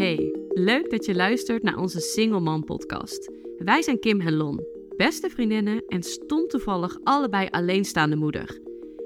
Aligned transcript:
Hey, 0.00 0.34
leuk 0.48 0.90
dat 0.90 1.04
je 1.04 1.14
luistert 1.14 1.62
naar 1.62 1.78
onze 1.78 2.00
Single 2.00 2.40
Man 2.40 2.64
podcast. 2.64 3.32
Wij 3.56 3.82
zijn 3.82 3.98
Kim 3.98 4.20
en 4.20 4.64
beste 4.96 5.30
vriendinnen 5.30 5.82
en 5.88 6.02
stom 6.02 6.46
toevallig 6.48 6.98
allebei 7.02 7.48
alleenstaande 7.50 8.16
moeder. 8.16 8.60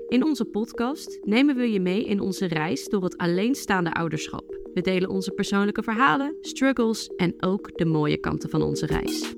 In 0.09 0.25
onze 0.25 0.45
podcast 0.45 1.19
nemen 1.23 1.57
we 1.57 1.73
je 1.73 1.81
mee 1.81 2.05
in 2.05 2.21
onze 2.21 2.47
reis 2.47 2.89
door 2.89 3.03
het 3.03 3.17
alleenstaande 3.17 3.93
ouderschap. 3.93 4.59
We 4.75 4.81
delen 4.81 5.09
onze 5.09 5.31
persoonlijke 5.31 5.83
verhalen, 5.83 6.37
struggles 6.41 7.09
en 7.17 7.35
ook 7.43 7.79
de 7.79 7.85
mooie 7.85 8.17
kanten 8.17 8.51
van 8.51 8.63
onze 8.63 8.87
reis. 8.87 9.35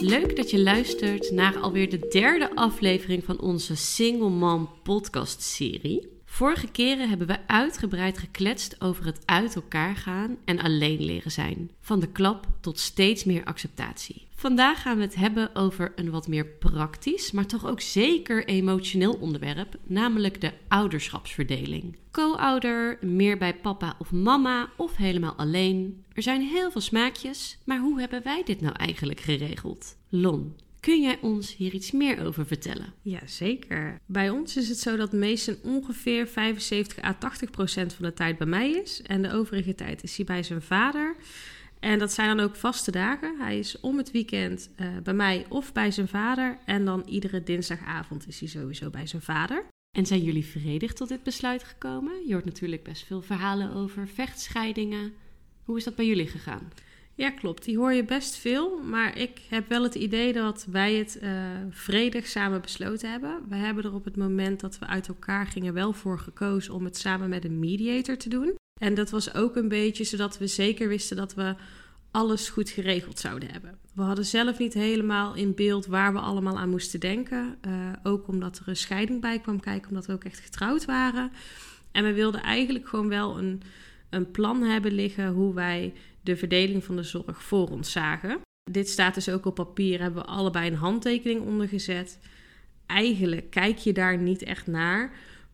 Leuk 0.00 0.36
dat 0.36 0.50
je 0.50 0.62
luistert 0.62 1.30
naar 1.30 1.58
alweer 1.58 1.90
de 1.90 2.08
derde 2.08 2.54
aflevering 2.54 3.24
van 3.24 3.40
onze 3.40 3.76
Single 3.76 4.30
Man 4.30 4.68
podcast 4.82 5.42
serie. 5.42 6.17
Vorige 6.38 6.70
keren 6.70 7.08
hebben 7.08 7.26
we 7.26 7.46
uitgebreid 7.46 8.18
gekletst 8.18 8.80
over 8.80 9.04
het 9.04 9.22
uit 9.24 9.54
elkaar 9.54 9.96
gaan 9.96 10.36
en 10.44 10.58
alleen 10.58 11.04
leren 11.04 11.30
zijn. 11.30 11.70
Van 11.80 12.00
de 12.00 12.12
klap 12.12 12.46
tot 12.60 12.78
steeds 12.78 13.24
meer 13.24 13.44
acceptatie. 13.44 14.26
Vandaag 14.34 14.82
gaan 14.82 14.96
we 14.96 15.02
het 15.02 15.14
hebben 15.14 15.54
over 15.54 15.92
een 15.96 16.10
wat 16.10 16.28
meer 16.28 16.46
praktisch, 16.46 17.30
maar 17.30 17.46
toch 17.46 17.66
ook 17.66 17.80
zeker 17.80 18.46
emotioneel 18.46 19.12
onderwerp, 19.12 19.74
namelijk 19.84 20.40
de 20.40 20.52
ouderschapsverdeling. 20.68 21.96
Co-ouder, 22.10 22.98
meer 23.00 23.38
bij 23.38 23.54
papa 23.54 23.96
of 23.98 24.12
mama 24.12 24.68
of 24.76 24.96
helemaal 24.96 25.34
alleen. 25.34 26.04
Er 26.12 26.22
zijn 26.22 26.42
heel 26.42 26.70
veel 26.70 26.80
smaakjes, 26.80 27.58
maar 27.64 27.78
hoe 27.78 28.00
hebben 28.00 28.22
wij 28.22 28.42
dit 28.44 28.60
nou 28.60 28.74
eigenlijk 28.74 29.20
geregeld? 29.20 29.96
Lon, 30.08 30.54
Kun 30.88 31.02
jij 31.02 31.18
ons 31.20 31.56
hier 31.56 31.72
iets 31.72 31.90
meer 31.90 32.26
over 32.26 32.46
vertellen? 32.46 32.94
Ja, 33.02 33.20
zeker. 33.26 34.00
Bij 34.06 34.30
ons 34.30 34.56
is 34.56 34.68
het 34.68 34.78
zo 34.78 34.96
dat 34.96 35.12
Mason 35.12 35.56
ongeveer 35.62 36.28
75 36.28 37.04
à 37.04 37.14
80 37.14 37.50
procent 37.50 37.92
van 37.92 38.04
de 38.04 38.12
tijd 38.12 38.38
bij 38.38 38.46
mij 38.46 38.70
is. 38.70 39.02
En 39.02 39.22
de 39.22 39.32
overige 39.32 39.74
tijd 39.74 40.02
is 40.02 40.16
hij 40.16 40.24
bij 40.24 40.42
zijn 40.42 40.62
vader. 40.62 41.16
En 41.80 41.98
dat 41.98 42.12
zijn 42.12 42.36
dan 42.36 42.46
ook 42.46 42.56
vaste 42.56 42.90
dagen. 42.90 43.38
Hij 43.38 43.58
is 43.58 43.80
om 43.80 43.96
het 43.96 44.10
weekend 44.10 44.70
uh, 44.76 44.86
bij 45.02 45.14
mij 45.14 45.46
of 45.48 45.72
bij 45.72 45.90
zijn 45.90 46.08
vader. 46.08 46.58
En 46.64 46.84
dan 46.84 47.02
iedere 47.06 47.42
dinsdagavond 47.42 48.28
is 48.28 48.40
hij 48.40 48.48
sowieso 48.48 48.90
bij 48.90 49.06
zijn 49.06 49.22
vader. 49.22 49.64
En 49.96 50.06
zijn 50.06 50.22
jullie 50.22 50.46
vredig 50.46 50.92
tot 50.92 51.08
dit 51.08 51.22
besluit 51.22 51.64
gekomen? 51.64 52.26
Je 52.26 52.32
hoort 52.32 52.44
natuurlijk 52.44 52.82
best 52.82 53.06
veel 53.06 53.22
verhalen 53.22 53.74
over 53.74 54.08
vechtscheidingen. 54.08 55.12
Hoe 55.62 55.76
is 55.76 55.84
dat 55.84 55.94
bij 55.94 56.06
jullie 56.06 56.26
gegaan? 56.26 56.72
Ja, 57.18 57.30
klopt. 57.30 57.64
Die 57.64 57.76
hoor 57.76 57.92
je 57.92 58.04
best 58.04 58.36
veel. 58.36 58.78
Maar 58.82 59.18
ik 59.18 59.40
heb 59.48 59.68
wel 59.68 59.82
het 59.82 59.94
idee 59.94 60.32
dat 60.32 60.66
wij 60.70 60.94
het 60.94 61.18
uh, 61.22 61.30
vredig 61.70 62.26
samen 62.26 62.60
besloten 62.60 63.10
hebben. 63.10 63.42
We 63.48 63.56
hebben 63.56 63.84
er 63.84 63.94
op 63.94 64.04
het 64.04 64.16
moment 64.16 64.60
dat 64.60 64.78
we 64.78 64.86
uit 64.86 65.08
elkaar 65.08 65.46
gingen 65.46 65.74
wel 65.74 65.92
voor 65.92 66.18
gekozen 66.18 66.74
om 66.74 66.84
het 66.84 66.96
samen 66.96 67.28
met 67.28 67.44
een 67.44 67.58
mediator 67.58 68.16
te 68.16 68.28
doen. 68.28 68.54
En 68.80 68.94
dat 68.94 69.10
was 69.10 69.34
ook 69.34 69.56
een 69.56 69.68
beetje 69.68 70.04
zodat 70.04 70.38
we 70.38 70.46
zeker 70.46 70.88
wisten 70.88 71.16
dat 71.16 71.34
we 71.34 71.54
alles 72.10 72.48
goed 72.48 72.70
geregeld 72.70 73.18
zouden 73.18 73.50
hebben. 73.50 73.78
We 73.94 74.02
hadden 74.02 74.26
zelf 74.26 74.58
niet 74.58 74.74
helemaal 74.74 75.34
in 75.34 75.54
beeld 75.54 75.86
waar 75.86 76.12
we 76.12 76.18
allemaal 76.18 76.58
aan 76.58 76.70
moesten 76.70 77.00
denken. 77.00 77.58
Uh, 77.66 77.72
ook 78.02 78.28
omdat 78.28 78.58
er 78.58 78.68
een 78.68 78.76
scheiding 78.76 79.20
bij 79.20 79.38
kwam 79.38 79.60
kijken, 79.60 79.88
omdat 79.88 80.06
we 80.06 80.12
ook 80.12 80.24
echt 80.24 80.38
getrouwd 80.38 80.84
waren. 80.84 81.32
En 81.92 82.04
we 82.04 82.12
wilden 82.12 82.42
eigenlijk 82.42 82.88
gewoon 82.88 83.08
wel 83.08 83.38
een, 83.38 83.62
een 84.10 84.30
plan 84.30 84.62
hebben 84.62 84.92
liggen 84.92 85.28
hoe 85.28 85.54
wij 85.54 85.92
de 86.20 86.36
verdeling 86.36 86.84
van 86.84 86.96
de 86.96 87.02
zorg 87.02 87.42
voor 87.42 87.68
ons 87.68 87.92
zagen. 87.92 88.40
Dit 88.70 88.88
staat 88.88 89.14
dus 89.14 89.28
ook 89.28 89.46
op 89.46 89.54
papier, 89.54 90.00
hebben 90.00 90.22
we 90.22 90.28
allebei 90.28 90.70
een 90.70 90.76
handtekening 90.76 91.40
ondergezet. 91.40 92.18
Eigenlijk 92.86 93.50
kijk 93.50 93.78
je 93.78 93.92
daar 93.92 94.18
niet 94.18 94.42
echt 94.42 94.66
naar. 94.66 95.12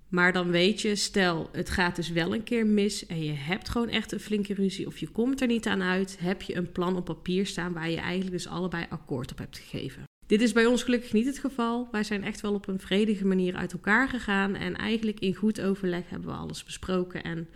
Maar 0.09 0.33
dan 0.33 0.51
weet 0.51 0.81
je, 0.81 0.97
stel 0.97 1.49
het 1.53 1.71
gaat 1.71 1.97
dus 1.97 2.11
wel 2.11 2.35
een 2.35 2.43
keer 2.43 2.67
mis 2.67 3.07
en 3.07 3.25
je 3.25 3.33
hebt 3.33 3.69
gewoon 3.69 3.89
echt 3.89 4.13
een 4.13 4.21
flinke 4.21 4.55
ruzie 4.55 4.87
of 4.87 4.99
je 4.99 5.09
komt 5.09 5.41
er 5.41 5.47
niet 5.47 5.67
aan 5.67 5.83
uit, 5.83 6.17
heb 6.21 6.43
je 6.43 6.57
een 6.57 6.73
plan 6.73 6.97
op 6.97 7.05
papier 7.05 7.47
staan 7.47 7.73
waar 7.73 7.91
je 7.91 7.97
eigenlijk 7.97 8.33
dus 8.33 8.49
allebei 8.49 8.87
akkoord 8.89 9.33
op 9.33 9.39
hebt 9.39 9.59
gegeven. 9.59 10.03
Dit 10.27 10.41
is 10.41 10.53
bij 10.53 10.67
ons 10.67 10.83
gelukkig 10.83 11.13
niet 11.13 11.27
het 11.27 11.39
geval. 11.39 11.89
Wij 11.91 12.05
zijn 12.05 12.25
echt 12.25 12.41
wel 12.41 12.55
op 12.55 12.69
een 12.69 12.81
vredige 12.81 13.27
manier 13.27 13.55
uit 13.55 13.73
elkaar 13.73 14.09
gegaan 14.09 14.55
en 14.55 14.77
eigenlijk 14.77 15.21
in 15.21 15.35
goed 15.35 15.61
overleg 15.61 16.03
hebben 16.09 16.29
we 16.29 16.37
alles 16.37 16.65
besproken 16.65 17.23
en 17.23 17.49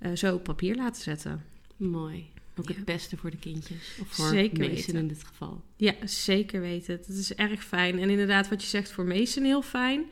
uh, 0.00 0.14
zo 0.14 0.34
op 0.34 0.44
papier 0.44 0.76
laten 0.76 1.02
zetten. 1.02 1.44
Mooi. 1.76 2.32
Ook 2.56 2.68
het 2.68 2.84
beste 2.84 3.16
voor 3.16 3.30
de 3.30 3.36
kindjes. 3.36 3.98
Of 4.00 4.08
voor 4.08 4.28
zeker 4.28 4.58
Mason 4.58 4.74
weten. 4.74 4.96
in 4.96 5.08
dit 5.08 5.24
geval. 5.24 5.62
Ja, 5.76 5.94
zeker 6.04 6.60
weten. 6.60 6.96
Het 6.96 7.08
is 7.08 7.34
erg 7.34 7.64
fijn. 7.64 7.98
En 7.98 8.10
inderdaad, 8.10 8.48
wat 8.48 8.62
je 8.62 8.68
zegt, 8.68 8.92
voor 8.92 9.04
Mason 9.04 9.44
heel 9.44 9.62
fijn. 9.62 10.04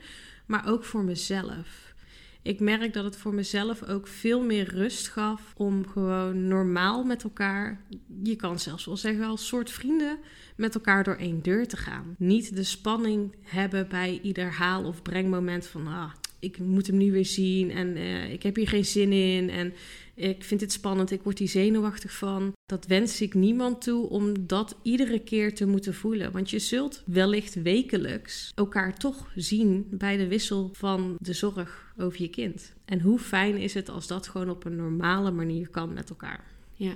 Maar 0.45 0.67
ook 0.67 0.83
voor 0.83 1.03
mezelf. 1.03 1.93
Ik 2.41 2.59
merk 2.59 2.93
dat 2.93 3.03
het 3.03 3.17
voor 3.17 3.33
mezelf 3.33 3.83
ook 3.83 4.07
veel 4.07 4.41
meer 4.43 4.69
rust 4.69 5.07
gaf 5.07 5.53
om 5.57 5.87
gewoon 5.87 6.47
normaal 6.47 7.03
met 7.03 7.23
elkaar, 7.23 7.81
je 8.23 8.35
kan 8.35 8.59
zelfs 8.59 8.85
wel 8.85 8.97
zeggen 8.97 9.25
als 9.25 9.47
soort 9.47 9.71
vrienden, 9.71 10.17
met 10.55 10.75
elkaar 10.75 11.03
door 11.03 11.15
één 11.15 11.41
deur 11.41 11.67
te 11.67 11.77
gaan. 11.77 12.15
Niet 12.17 12.55
de 12.55 12.63
spanning 12.63 13.35
hebben 13.41 13.87
bij 13.87 14.19
ieder 14.23 14.51
haal- 14.51 14.83
of 14.83 15.01
brengmoment 15.01 15.67
van, 15.67 15.87
ah, 15.87 16.11
ik 16.43 16.57
moet 16.59 16.87
hem 16.87 16.97
nu 16.97 17.11
weer 17.11 17.25
zien 17.25 17.71
en 17.71 17.97
uh, 17.97 18.31
ik 18.31 18.43
heb 18.43 18.55
hier 18.55 18.67
geen 18.67 18.85
zin 18.85 19.11
in 19.11 19.49
en 19.49 19.73
ik 20.15 20.43
vind 20.43 20.59
dit 20.59 20.71
spannend, 20.71 21.11
ik 21.11 21.23
word 21.23 21.39
hier 21.39 21.47
zenuwachtig 21.47 22.13
van. 22.13 22.51
Dat 22.65 22.85
wens 22.85 23.21
ik 23.21 23.33
niemand 23.33 23.81
toe 23.81 24.09
om 24.09 24.47
dat 24.47 24.77
iedere 24.81 25.19
keer 25.19 25.55
te 25.55 25.65
moeten 25.65 25.93
voelen. 25.93 26.31
Want 26.31 26.49
je 26.49 26.59
zult 26.59 27.03
wellicht 27.05 27.61
wekelijks 27.61 28.51
elkaar 28.55 28.97
toch 28.97 29.31
zien 29.35 29.87
bij 29.91 30.17
de 30.17 30.27
wissel 30.27 30.69
van 30.73 31.15
de 31.19 31.33
zorg 31.33 31.93
over 31.97 32.21
je 32.21 32.29
kind. 32.29 32.73
En 32.85 33.01
hoe 33.01 33.19
fijn 33.19 33.57
is 33.57 33.73
het 33.73 33.89
als 33.89 34.07
dat 34.07 34.27
gewoon 34.27 34.49
op 34.49 34.65
een 34.65 34.75
normale 34.75 35.31
manier 35.31 35.69
kan 35.69 35.93
met 35.93 36.09
elkaar. 36.09 36.43
Ja. 36.73 36.93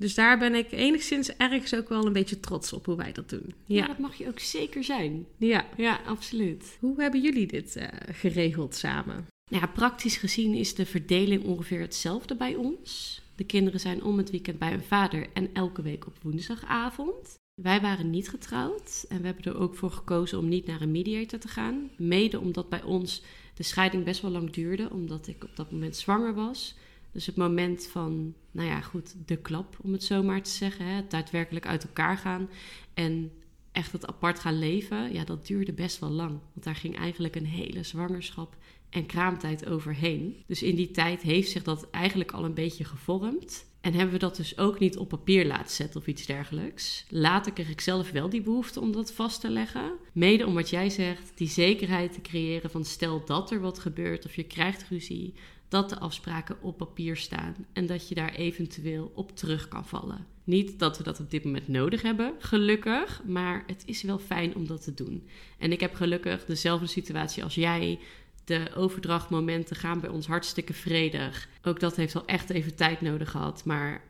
Dus 0.00 0.14
daar 0.14 0.38
ben 0.38 0.54
ik 0.54 0.72
enigszins 0.72 1.36
ergens 1.36 1.74
ook 1.74 1.88
wel 1.88 2.06
een 2.06 2.12
beetje 2.12 2.40
trots 2.40 2.72
op 2.72 2.86
hoe 2.86 2.96
wij 2.96 3.12
dat 3.12 3.28
doen. 3.28 3.54
Ja, 3.66 3.76
ja 3.76 3.86
dat 3.86 3.98
mag 3.98 4.14
je 4.14 4.28
ook 4.28 4.38
zeker 4.38 4.84
zijn. 4.84 5.26
Ja, 5.36 5.66
ja 5.76 6.00
absoluut. 6.06 6.76
Hoe 6.80 7.00
hebben 7.00 7.22
jullie 7.22 7.46
dit 7.46 7.76
uh, 7.76 7.84
geregeld 8.12 8.74
samen? 8.74 9.26
Nou 9.50 9.62
ja, 9.62 9.66
praktisch 9.66 10.16
gezien 10.16 10.54
is 10.54 10.74
de 10.74 10.86
verdeling 10.86 11.44
ongeveer 11.44 11.80
hetzelfde 11.80 12.34
bij 12.34 12.54
ons. 12.54 13.20
De 13.36 13.44
kinderen 13.44 13.80
zijn 13.80 14.02
om 14.02 14.18
het 14.18 14.30
weekend 14.30 14.58
bij 14.58 14.70
hun 14.70 14.82
vader 14.82 15.26
en 15.32 15.50
elke 15.52 15.82
week 15.82 16.06
op 16.06 16.16
woensdagavond. 16.22 17.38
Wij 17.62 17.80
waren 17.80 18.10
niet 18.10 18.28
getrouwd 18.28 19.04
en 19.08 19.20
we 19.20 19.26
hebben 19.26 19.44
er 19.44 19.58
ook 19.58 19.74
voor 19.76 19.90
gekozen 19.90 20.38
om 20.38 20.48
niet 20.48 20.66
naar 20.66 20.80
een 20.80 20.90
mediator 20.90 21.38
te 21.38 21.48
gaan. 21.48 21.90
Mede 21.96 22.40
omdat 22.40 22.68
bij 22.68 22.82
ons 22.82 23.22
de 23.54 23.62
scheiding 23.62 24.04
best 24.04 24.22
wel 24.22 24.30
lang 24.30 24.50
duurde, 24.50 24.90
omdat 24.90 25.26
ik 25.26 25.44
op 25.44 25.56
dat 25.56 25.70
moment 25.70 25.96
zwanger 25.96 26.34
was. 26.34 26.74
Dus 27.12 27.26
het 27.26 27.36
moment 27.36 27.86
van, 27.86 28.34
nou 28.50 28.68
ja, 28.68 28.80
goed, 28.80 29.14
de 29.26 29.36
klap, 29.36 29.76
om 29.80 29.92
het 29.92 30.04
zo 30.04 30.22
maar 30.22 30.42
te 30.42 30.50
zeggen. 30.50 30.86
Hè, 30.86 30.92
het 30.92 31.10
daadwerkelijk 31.10 31.66
uit 31.66 31.84
elkaar 31.84 32.16
gaan 32.16 32.48
en 32.94 33.32
echt 33.72 33.92
het 33.92 34.06
apart 34.06 34.38
gaan 34.38 34.58
leven, 34.58 35.12
ja, 35.12 35.24
dat 35.24 35.46
duurde 35.46 35.72
best 35.72 35.98
wel 35.98 36.10
lang. 36.10 36.38
Want 36.52 36.64
daar 36.64 36.76
ging 36.76 36.98
eigenlijk 36.98 37.36
een 37.36 37.46
hele 37.46 37.82
zwangerschap 37.82 38.56
en 38.90 39.06
kraamtijd 39.06 39.66
overheen. 39.66 40.42
Dus 40.46 40.62
in 40.62 40.76
die 40.76 40.90
tijd 40.90 41.22
heeft 41.22 41.50
zich 41.50 41.62
dat 41.62 41.90
eigenlijk 41.90 42.30
al 42.30 42.44
een 42.44 42.54
beetje 42.54 42.84
gevormd. 42.84 43.68
En 43.80 43.92
hebben 43.92 44.12
we 44.12 44.18
dat 44.18 44.36
dus 44.36 44.58
ook 44.58 44.78
niet 44.78 44.98
op 44.98 45.08
papier 45.08 45.46
laten 45.46 45.74
zetten 45.74 46.00
of 46.00 46.06
iets 46.06 46.26
dergelijks. 46.26 47.04
Later 47.08 47.52
kreeg 47.52 47.70
ik 47.70 47.80
zelf 47.80 48.10
wel 48.10 48.28
die 48.28 48.42
behoefte 48.42 48.80
om 48.80 48.92
dat 48.92 49.12
vast 49.12 49.40
te 49.40 49.50
leggen. 49.50 49.92
Mede 50.12 50.46
om 50.46 50.54
wat 50.54 50.70
jij 50.70 50.90
zegt, 50.90 51.32
die 51.34 51.48
zekerheid 51.48 52.12
te 52.12 52.20
creëren 52.20 52.70
van 52.70 52.84
stel 52.84 53.24
dat 53.24 53.50
er 53.50 53.60
wat 53.60 53.78
gebeurt 53.78 54.24
of 54.24 54.36
je 54.36 54.44
krijgt 54.44 54.88
ruzie, 54.88 55.34
dat 55.68 55.88
de 55.88 55.98
afspraken 55.98 56.56
op 56.62 56.76
papier 56.76 57.16
staan 57.16 57.54
en 57.72 57.86
dat 57.86 58.08
je 58.08 58.14
daar 58.14 58.34
eventueel 58.34 59.12
op 59.14 59.36
terug 59.36 59.68
kan 59.68 59.86
vallen. 59.86 60.26
Niet 60.44 60.78
dat 60.78 60.98
we 60.98 61.02
dat 61.02 61.20
op 61.20 61.30
dit 61.30 61.44
moment 61.44 61.68
nodig 61.68 62.02
hebben, 62.02 62.34
gelukkig, 62.38 63.22
maar 63.26 63.64
het 63.66 63.82
is 63.86 64.02
wel 64.02 64.18
fijn 64.18 64.54
om 64.54 64.66
dat 64.66 64.82
te 64.82 64.94
doen. 64.94 65.28
En 65.58 65.72
ik 65.72 65.80
heb 65.80 65.94
gelukkig 65.94 66.44
dezelfde 66.44 66.86
situatie 66.86 67.42
als 67.44 67.54
jij 67.54 67.98
de 68.50 68.74
overdrachtmomenten 68.74 69.76
gaan 69.76 70.00
bij 70.00 70.10
ons 70.10 70.26
hartstikke 70.26 70.72
vredig. 70.72 71.48
Ook 71.62 71.80
dat 71.80 71.96
heeft 71.96 72.14
al 72.14 72.26
echt 72.26 72.50
even 72.50 72.74
tijd 72.74 73.00
nodig 73.00 73.30
gehad. 73.30 73.64
Maar 73.64 74.02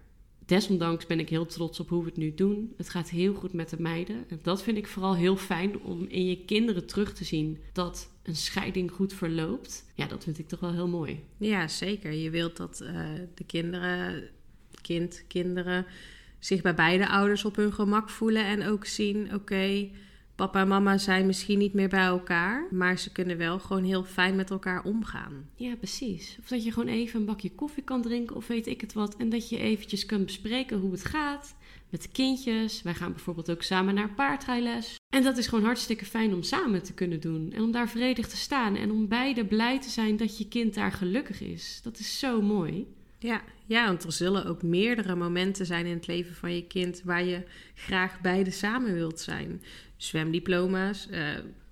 desondanks 0.47 1.07
ben 1.07 1.21
ik 1.21 1.29
heel 1.29 1.47
trots 1.47 1.81
op 1.81 1.89
hoe 1.89 2.01
we 2.03 2.09
het 2.09 2.17
nu 2.17 2.35
doen. 2.35 2.75
Het 2.77 2.89
gaat 2.89 3.11
heel 3.11 3.35
goed 3.35 3.53
met 3.53 3.71
de 3.71 3.81
meiden. 3.81 4.25
En 4.29 4.39
dat 4.43 4.63
vind 4.63 4.77
ik 4.77 4.87
vooral 4.87 5.17
heel 5.17 5.37
fijn 5.37 5.81
om 5.81 6.07
in 6.09 6.27
je 6.27 6.45
kinderen 6.45 6.87
terug 6.87 7.13
te 7.13 7.25
zien 7.25 7.59
dat 7.73 8.11
een 8.23 8.37
scheiding 8.37 8.91
goed 8.91 9.13
verloopt. 9.13 9.85
Ja, 9.95 10.07
dat 10.07 10.25
vind 10.25 10.39
ik 10.39 10.49
toch 10.49 10.61
wel 10.61 10.73
heel 10.73 10.89
mooi. 10.89 11.21
Ja, 11.37 11.69
zeker. 11.69 12.13
Je 12.13 12.31
wilt 12.31 12.57
dat 12.57 12.81
uh, 12.83 13.09
de 13.35 13.45
kinderen, 13.45 14.29
kind, 14.83 15.25
kinderen 15.29 15.87
zich 16.39 16.63
bij 16.63 16.75
beide 16.75 17.09
ouders 17.09 17.45
op 17.45 17.57
hun 17.57 17.73
gemak 17.73 18.11
voelen 18.11 18.45
en 18.45 18.67
ook 18.67 18.85
zien: 18.85 19.35
oké. 19.35 19.89
Papa 20.41 20.61
en 20.61 20.69
mama 20.69 20.99
zijn 20.99 21.27
misschien 21.27 21.59
niet 21.59 21.73
meer 21.73 21.89
bij 21.89 22.05
elkaar, 22.05 22.67
maar 22.71 22.99
ze 22.99 23.13
kunnen 23.13 23.37
wel 23.37 23.59
gewoon 23.59 23.85
heel 23.85 24.05
fijn 24.05 24.37
met 24.37 24.51
elkaar 24.51 24.85
omgaan. 24.85 25.49
Ja, 25.55 25.77
precies. 25.77 26.37
Of 26.41 26.49
dat 26.49 26.65
je 26.65 26.73
gewoon 26.73 26.89
even 26.89 27.21
een 27.21 27.27
bakje 27.27 27.51
koffie 27.51 27.83
kan 27.83 28.03
drinken 28.03 28.37
of 28.37 28.47
weet 28.47 28.67
ik 28.67 28.81
het 28.81 28.93
wat. 28.93 29.17
En 29.17 29.29
dat 29.29 29.49
je 29.49 29.59
eventjes 29.59 30.07
kunt 30.07 30.27
bespreken 30.27 30.79
hoe 30.79 30.93
het 30.93 31.05
gaat 31.05 31.55
met 31.91 32.03
de 32.03 32.09
kindjes. 32.09 32.83
Wij 32.83 32.95
gaan 32.95 33.13
bijvoorbeeld 33.13 33.51
ook 33.51 33.63
samen 33.63 33.95
naar 33.95 34.15
paardrijles. 34.15 34.95
En 35.15 35.23
dat 35.23 35.39
is 35.39 35.47
gewoon 35.47 35.65
hartstikke 35.65 36.05
fijn 36.05 36.35
om 36.35 36.43
samen 36.43 36.83
te 36.83 36.95
kunnen 36.95 37.21
doen. 37.21 37.53
En 37.53 37.63
om 37.63 37.71
daar 37.71 37.89
vredig 37.89 38.29
te 38.29 38.37
staan. 38.37 38.77
En 38.77 38.91
om 38.91 39.09
beide 39.09 39.45
blij 39.45 39.81
te 39.81 39.91
zijn 39.91 40.17
dat 40.17 40.39
je 40.39 40.49
kind 40.49 40.75
daar 40.75 40.93
gelukkig 40.93 41.41
is. 41.41 41.81
Dat 41.83 41.99
is 41.99 42.19
zo 42.19 42.43
mooi. 42.43 42.87
Ja, 43.19 43.43
ja, 43.71 43.87
want 43.87 44.05
er 44.05 44.13
zullen 44.13 44.47
ook 44.47 44.63
meerdere 44.63 45.15
momenten 45.15 45.67
zijn 45.67 45.87
in 45.87 45.95
het 45.95 46.07
leven 46.07 46.35
van 46.35 46.55
je 46.55 46.67
kind 46.67 47.03
waar 47.05 47.25
je 47.25 47.43
graag 47.75 48.21
beide 48.21 48.51
samen 48.51 48.95
wilt 48.95 49.21
zijn. 49.21 49.63
Zwemdiploma's, 49.97 51.09
uh, 51.11 51.19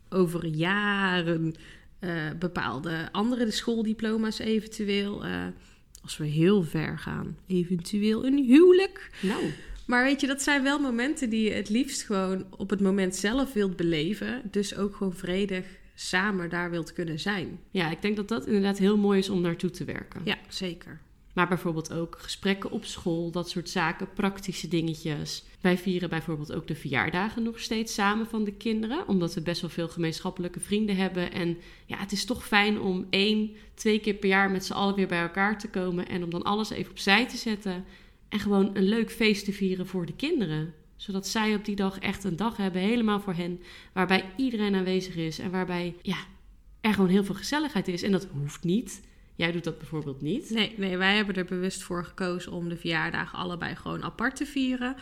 over 0.09 0.47
jaren 0.47 1.55
uh, 2.01 2.11
bepaalde 2.39 3.09
andere 3.13 3.51
schooldiploma's 3.51 4.39
eventueel. 4.39 5.27
Uh, 5.27 5.47
als 6.03 6.17
we 6.17 6.27
heel 6.27 6.63
ver 6.63 6.99
gaan, 6.99 7.37
eventueel 7.47 8.27
een 8.27 8.45
huwelijk. 8.45 9.11
Nou. 9.21 9.43
Maar 9.87 10.05
weet 10.05 10.21
je, 10.21 10.27
dat 10.27 10.43
zijn 10.43 10.63
wel 10.63 10.79
momenten 10.79 11.31
die 11.31 11.49
je 11.49 11.55
het 11.55 11.69
liefst 11.69 12.03
gewoon 12.03 12.47
op 12.57 12.71
het 12.71 12.81
moment 12.81 13.17
zelf 13.17 13.53
wilt 13.53 13.77
beleven. 13.77 14.43
Dus 14.51 14.77
ook 14.77 14.97
gewoon 14.97 15.15
vredig 15.15 15.65
samen 15.95 16.51
daar 16.51 16.71
wilt 16.71 16.93
kunnen 16.93 17.19
zijn. 17.19 17.59
Ja, 17.71 17.91
ik 17.91 18.03
denk 18.03 18.17
dat 18.17 18.29
dat 18.29 18.47
inderdaad 18.47 18.79
heel 18.79 18.97
mooi 18.97 19.19
is 19.19 19.29
om 19.29 19.41
naartoe 19.41 19.71
te 19.71 19.85
werken. 19.85 20.21
Ja, 20.25 20.39
zeker. 20.49 21.01
Maar 21.39 21.49
bijvoorbeeld 21.49 21.93
ook 21.93 22.17
gesprekken 22.19 22.71
op 22.71 22.85
school, 22.85 23.31
dat 23.31 23.51
soort 23.51 23.69
zaken, 23.69 24.13
praktische 24.13 24.69
dingetjes. 24.69 25.45
Wij 25.61 25.79
vieren 25.79 26.09
bijvoorbeeld 26.09 26.53
ook 26.53 26.67
de 26.67 26.75
verjaardagen 26.75 27.43
nog 27.43 27.61
steeds 27.61 27.95
samen 27.95 28.27
van 28.27 28.45
de 28.45 28.53
kinderen, 28.53 29.09
omdat 29.09 29.35
we 29.35 29.41
best 29.41 29.61
wel 29.61 29.71
veel 29.71 29.89
gemeenschappelijke 29.89 30.61
vrienden 30.61 30.97
hebben. 30.97 31.33
En 31.33 31.59
ja, 31.87 31.99
het 31.99 32.13
is 32.13 32.25
toch 32.25 32.47
fijn 32.47 32.81
om 32.81 33.07
één, 33.11 33.51
twee 33.75 33.99
keer 34.01 34.15
per 34.15 34.29
jaar 34.29 34.51
met 34.51 34.65
z'n 34.65 34.73
allen 34.73 34.95
weer 34.95 35.07
bij 35.07 35.21
elkaar 35.21 35.59
te 35.59 35.69
komen 35.69 36.09
en 36.09 36.25
om 36.25 36.31
dan 36.31 36.43
alles 36.43 36.71
even 36.71 36.91
opzij 36.91 37.29
te 37.29 37.37
zetten 37.37 37.85
en 38.29 38.39
gewoon 38.39 38.71
een 38.77 38.89
leuk 38.89 39.11
feest 39.11 39.45
te 39.45 39.53
vieren 39.53 39.87
voor 39.87 40.07
de 40.07 40.17
kinderen 40.17 40.75
zodat 40.97 41.27
zij 41.27 41.55
op 41.55 41.65
die 41.65 41.77
dag 41.77 41.99
echt 41.99 42.25
een 42.25 42.37
dag 42.37 42.57
hebben, 42.57 42.83
helemaal 42.83 43.21
voor 43.21 43.35
hen, 43.35 43.61
waarbij 43.93 44.25
iedereen 44.37 44.75
aanwezig 44.75 45.17
is 45.17 45.39
en 45.39 45.51
waarbij 45.51 45.95
ja, 46.03 46.19
er 46.81 46.95
gewoon 46.95 47.11
heel 47.11 47.25
veel 47.25 47.35
gezelligheid 47.35 47.89
is. 47.89 48.03
En 48.03 48.13
dat 48.13 48.29
hoeft 48.33 48.65
niet. 48.65 49.01
Jij 49.39 49.53
doet 49.53 49.65
dat 49.65 49.79
bijvoorbeeld 49.79 50.21
niet. 50.21 50.51
Nee, 50.51 50.75
nee, 50.77 50.97
wij 50.97 51.17
hebben 51.17 51.35
er 51.35 51.45
bewust 51.45 51.83
voor 51.83 52.05
gekozen 52.05 52.53
om 52.53 52.69
de 52.69 52.77
verjaardagen 52.77 53.39
allebei 53.39 53.77
gewoon 53.77 54.03
apart 54.03 54.37
te 54.37 54.47
vieren. 54.47 54.97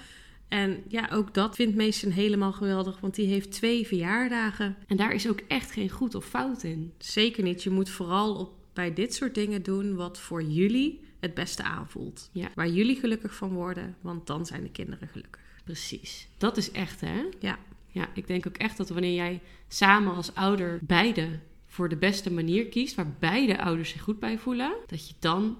En 0.49 0.83
ja, 0.89 1.09
ook 1.13 1.35
dat 1.35 1.55
vindt 1.55 1.77
Mason 1.77 2.11
helemaal 2.11 2.53
geweldig, 2.53 3.01
want 3.01 3.15
die 3.15 3.27
heeft 3.27 3.51
twee 3.51 3.87
verjaardagen. 3.87 4.77
En 4.87 4.97
daar 4.97 5.13
is 5.13 5.29
ook 5.29 5.41
echt 5.49 5.71
geen 5.71 5.91
goed 5.91 6.15
of 6.15 6.25
fout 6.25 6.63
in. 6.63 6.93
Zeker 6.99 7.43
niet. 7.43 7.63
Je 7.63 7.71
moet 7.71 7.91
vooral 7.91 8.35
op, 8.35 8.53
bij 8.73 8.93
dit 8.93 9.15
soort 9.15 9.35
dingen 9.35 9.63
doen 9.63 9.95
wat 9.95 10.19
voor 10.19 10.43
jullie 10.43 11.01
het 11.21 11.35
beste 11.35 11.63
aanvoelt. 11.63 12.31
Ja. 12.33 12.49
Waar 12.55 12.69
jullie 12.69 12.97
gelukkig 12.97 13.35
van 13.35 13.53
worden, 13.53 13.97
want 14.01 14.27
dan 14.27 14.47
zijn 14.47 14.63
de 14.63 14.71
kinderen 14.71 15.09
gelukkig. 15.09 15.43
Precies. 15.65 16.29
Dat 16.39 16.57
is 16.57 16.71
echt, 16.71 17.01
hè? 17.01 17.25
Ja. 17.41 17.59
Ja, 17.87 18.09
ik 18.15 18.27
denk 18.27 18.47
ook 18.47 18.57
echt 18.57 18.77
dat 18.77 18.89
wanneer 18.89 19.15
jij 19.15 19.41
samen 19.69 20.15
als 20.15 20.35
ouder 20.35 20.79
beide 20.83 21.29
voor 21.77 21.89
de 21.89 21.97
beste 21.97 22.33
manier 22.33 22.67
kiest, 22.67 22.95
waar 22.95 23.17
beide 23.19 23.61
ouders 23.63 23.91
zich 23.91 24.01
goed 24.01 24.19
bij 24.19 24.39
voelen, 24.39 24.77
dat 24.87 25.09
je 25.09 25.15
dan 25.19 25.59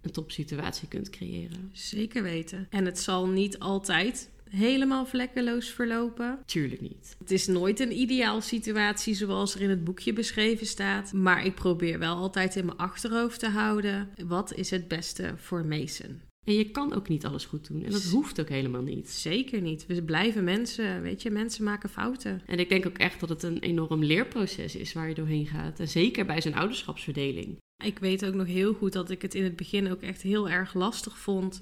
een 0.00 0.10
topsituatie 0.10 0.88
kunt 0.88 1.10
creëren. 1.10 1.70
Zeker 1.72 2.22
weten. 2.22 2.66
En 2.70 2.84
het 2.84 2.98
zal 2.98 3.26
niet 3.26 3.58
altijd 3.58 4.30
helemaal 4.50 5.06
vlekkeloos 5.06 5.68
verlopen. 5.68 6.38
Tuurlijk 6.46 6.80
niet. 6.80 7.16
Het 7.18 7.30
is 7.30 7.46
nooit 7.46 7.80
een 7.80 7.98
ideaal 7.98 8.40
situatie 8.40 9.14
zoals 9.14 9.54
er 9.54 9.60
in 9.60 9.70
het 9.70 9.84
boekje 9.84 10.12
beschreven 10.12 10.66
staat. 10.66 11.12
Maar 11.12 11.44
ik 11.44 11.54
probeer 11.54 11.98
wel 11.98 12.16
altijd 12.16 12.56
in 12.56 12.64
mijn 12.64 12.78
achterhoofd 12.78 13.40
te 13.40 13.48
houden: 13.48 14.08
wat 14.26 14.54
is 14.54 14.70
het 14.70 14.88
beste 14.88 15.34
voor 15.36 15.64
Mason? 15.64 16.20
En 16.44 16.54
je 16.54 16.70
kan 16.70 16.94
ook 16.94 17.08
niet 17.08 17.26
alles 17.26 17.44
goed 17.44 17.68
doen. 17.68 17.82
En 17.84 17.90
dat 17.90 18.04
hoeft 18.04 18.40
ook 18.40 18.48
helemaal 18.48 18.82
niet. 18.82 19.10
Zeker 19.10 19.60
niet. 19.60 19.86
We 19.86 20.02
blijven 20.02 20.44
mensen. 20.44 21.02
Weet 21.02 21.22
je, 21.22 21.30
mensen 21.30 21.64
maken 21.64 21.88
fouten. 21.88 22.42
En 22.46 22.58
ik 22.58 22.68
denk 22.68 22.86
ook 22.86 22.98
echt 22.98 23.20
dat 23.20 23.28
het 23.28 23.42
een 23.42 23.58
enorm 23.58 24.04
leerproces 24.04 24.76
is 24.76 24.92
waar 24.92 25.08
je 25.08 25.14
doorheen 25.14 25.46
gaat. 25.46 25.80
En 25.80 25.88
zeker 25.88 26.26
bij 26.26 26.42
zo'n 26.42 26.54
ouderschapsverdeling. 26.54 27.56
Ik 27.84 27.98
weet 27.98 28.26
ook 28.26 28.34
nog 28.34 28.46
heel 28.46 28.74
goed 28.74 28.92
dat 28.92 29.10
ik 29.10 29.22
het 29.22 29.34
in 29.34 29.44
het 29.44 29.56
begin 29.56 29.90
ook 29.90 30.00
echt 30.00 30.22
heel 30.22 30.48
erg 30.48 30.74
lastig 30.74 31.18
vond 31.18 31.60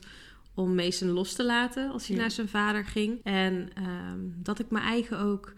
om 0.54 0.74
Mason 0.74 1.10
los 1.10 1.32
te 1.32 1.44
laten 1.44 1.90
als 1.90 2.06
hij 2.06 2.16
naar 2.16 2.30
zijn 2.30 2.48
vader 2.48 2.84
ging. 2.84 3.20
En 3.22 3.68
ehm, 3.74 4.20
dat 4.36 4.58
ik 4.58 4.70
me 4.70 4.78
eigen 4.78 5.18
ook 5.18 5.52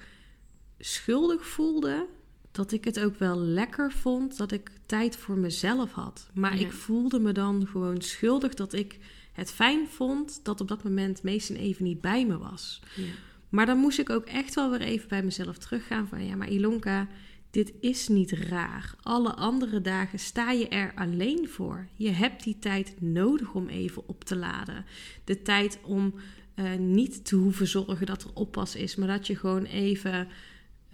schuldig 0.78 1.46
voelde. 1.46 2.06
Dat 2.54 2.72
ik 2.72 2.84
het 2.84 3.00
ook 3.00 3.18
wel 3.18 3.38
lekker 3.38 3.92
vond 3.92 4.36
dat 4.36 4.52
ik 4.52 4.70
tijd 4.86 5.16
voor 5.16 5.38
mezelf 5.38 5.92
had. 5.92 6.30
Maar 6.34 6.60
ik 6.60 6.72
voelde 6.72 7.18
me 7.18 7.32
dan 7.32 7.66
gewoon 7.66 8.02
schuldig 8.02 8.54
dat 8.54 8.72
ik 8.72 8.98
het 9.32 9.52
fijn 9.52 9.88
vond 9.88 10.40
dat 10.42 10.60
op 10.60 10.68
dat 10.68 10.84
moment 10.84 11.22
Mason 11.22 11.56
even 11.56 11.84
niet 11.84 12.00
bij 12.00 12.26
me 12.26 12.38
was. 12.38 12.80
Ja. 12.96 13.04
Maar 13.48 13.66
dan 13.66 13.78
moest 13.78 13.98
ik 13.98 14.10
ook 14.10 14.24
echt 14.24 14.54
wel 14.54 14.70
weer 14.70 14.80
even 14.80 15.08
bij 15.08 15.22
mezelf 15.22 15.58
teruggaan 15.58 16.08
van 16.08 16.26
ja, 16.26 16.36
maar 16.36 16.48
Ilonka, 16.48 17.08
dit 17.50 17.72
is 17.80 18.08
niet 18.08 18.32
raar. 18.32 18.94
Alle 19.02 19.34
andere 19.34 19.80
dagen 19.80 20.18
sta 20.18 20.50
je 20.50 20.68
er 20.68 20.92
alleen 20.94 21.48
voor. 21.48 21.88
Je 21.94 22.10
hebt 22.10 22.44
die 22.44 22.58
tijd 22.58 23.00
nodig 23.00 23.54
om 23.54 23.68
even 23.68 24.08
op 24.08 24.24
te 24.24 24.36
laden. 24.36 24.84
De 25.24 25.42
tijd 25.42 25.78
om 25.82 26.14
uh, 26.54 26.74
niet 26.74 27.24
te 27.24 27.36
hoeven 27.36 27.66
zorgen 27.66 28.06
dat 28.06 28.22
er 28.22 28.30
oppas 28.34 28.76
is, 28.76 28.96
maar 28.96 29.08
dat 29.08 29.26
je 29.26 29.36
gewoon 29.36 29.64
even 29.64 30.28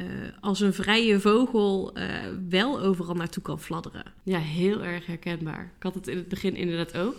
uh, 0.00 0.06
als 0.40 0.60
een 0.60 0.74
vrije 0.74 1.20
vogel 1.20 1.98
uh, 1.98 2.04
wel 2.48 2.80
overal 2.80 3.14
naartoe 3.14 3.42
kan 3.42 3.60
fladderen. 3.60 4.12
Ja, 4.22 4.38
heel 4.38 4.82
erg 4.82 5.06
herkenbaar. 5.06 5.72
Ik 5.76 5.82
had 5.82 5.94
het 5.94 6.08
in 6.08 6.16
het 6.16 6.28
begin 6.28 6.56
inderdaad 6.56 6.96
ook. 6.96 7.16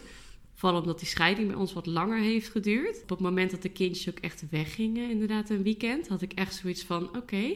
Vooral 0.53 0.79
omdat 0.79 0.99
die 0.99 1.07
scheiding 1.07 1.47
bij 1.47 1.57
ons 1.57 1.73
wat 1.73 1.85
langer 1.85 2.19
heeft 2.19 2.49
geduurd. 2.49 3.01
Op 3.01 3.09
het 3.09 3.19
moment 3.19 3.51
dat 3.51 3.61
de 3.61 3.69
kindjes 3.69 4.09
ook 4.09 4.19
echt 4.19 4.43
weggingen, 4.49 5.09
inderdaad 5.09 5.49
een 5.49 5.63
weekend, 5.63 6.07
had 6.07 6.21
ik 6.21 6.33
echt 6.33 6.55
zoiets 6.55 6.83
van: 6.83 7.15
oké, 7.17 7.55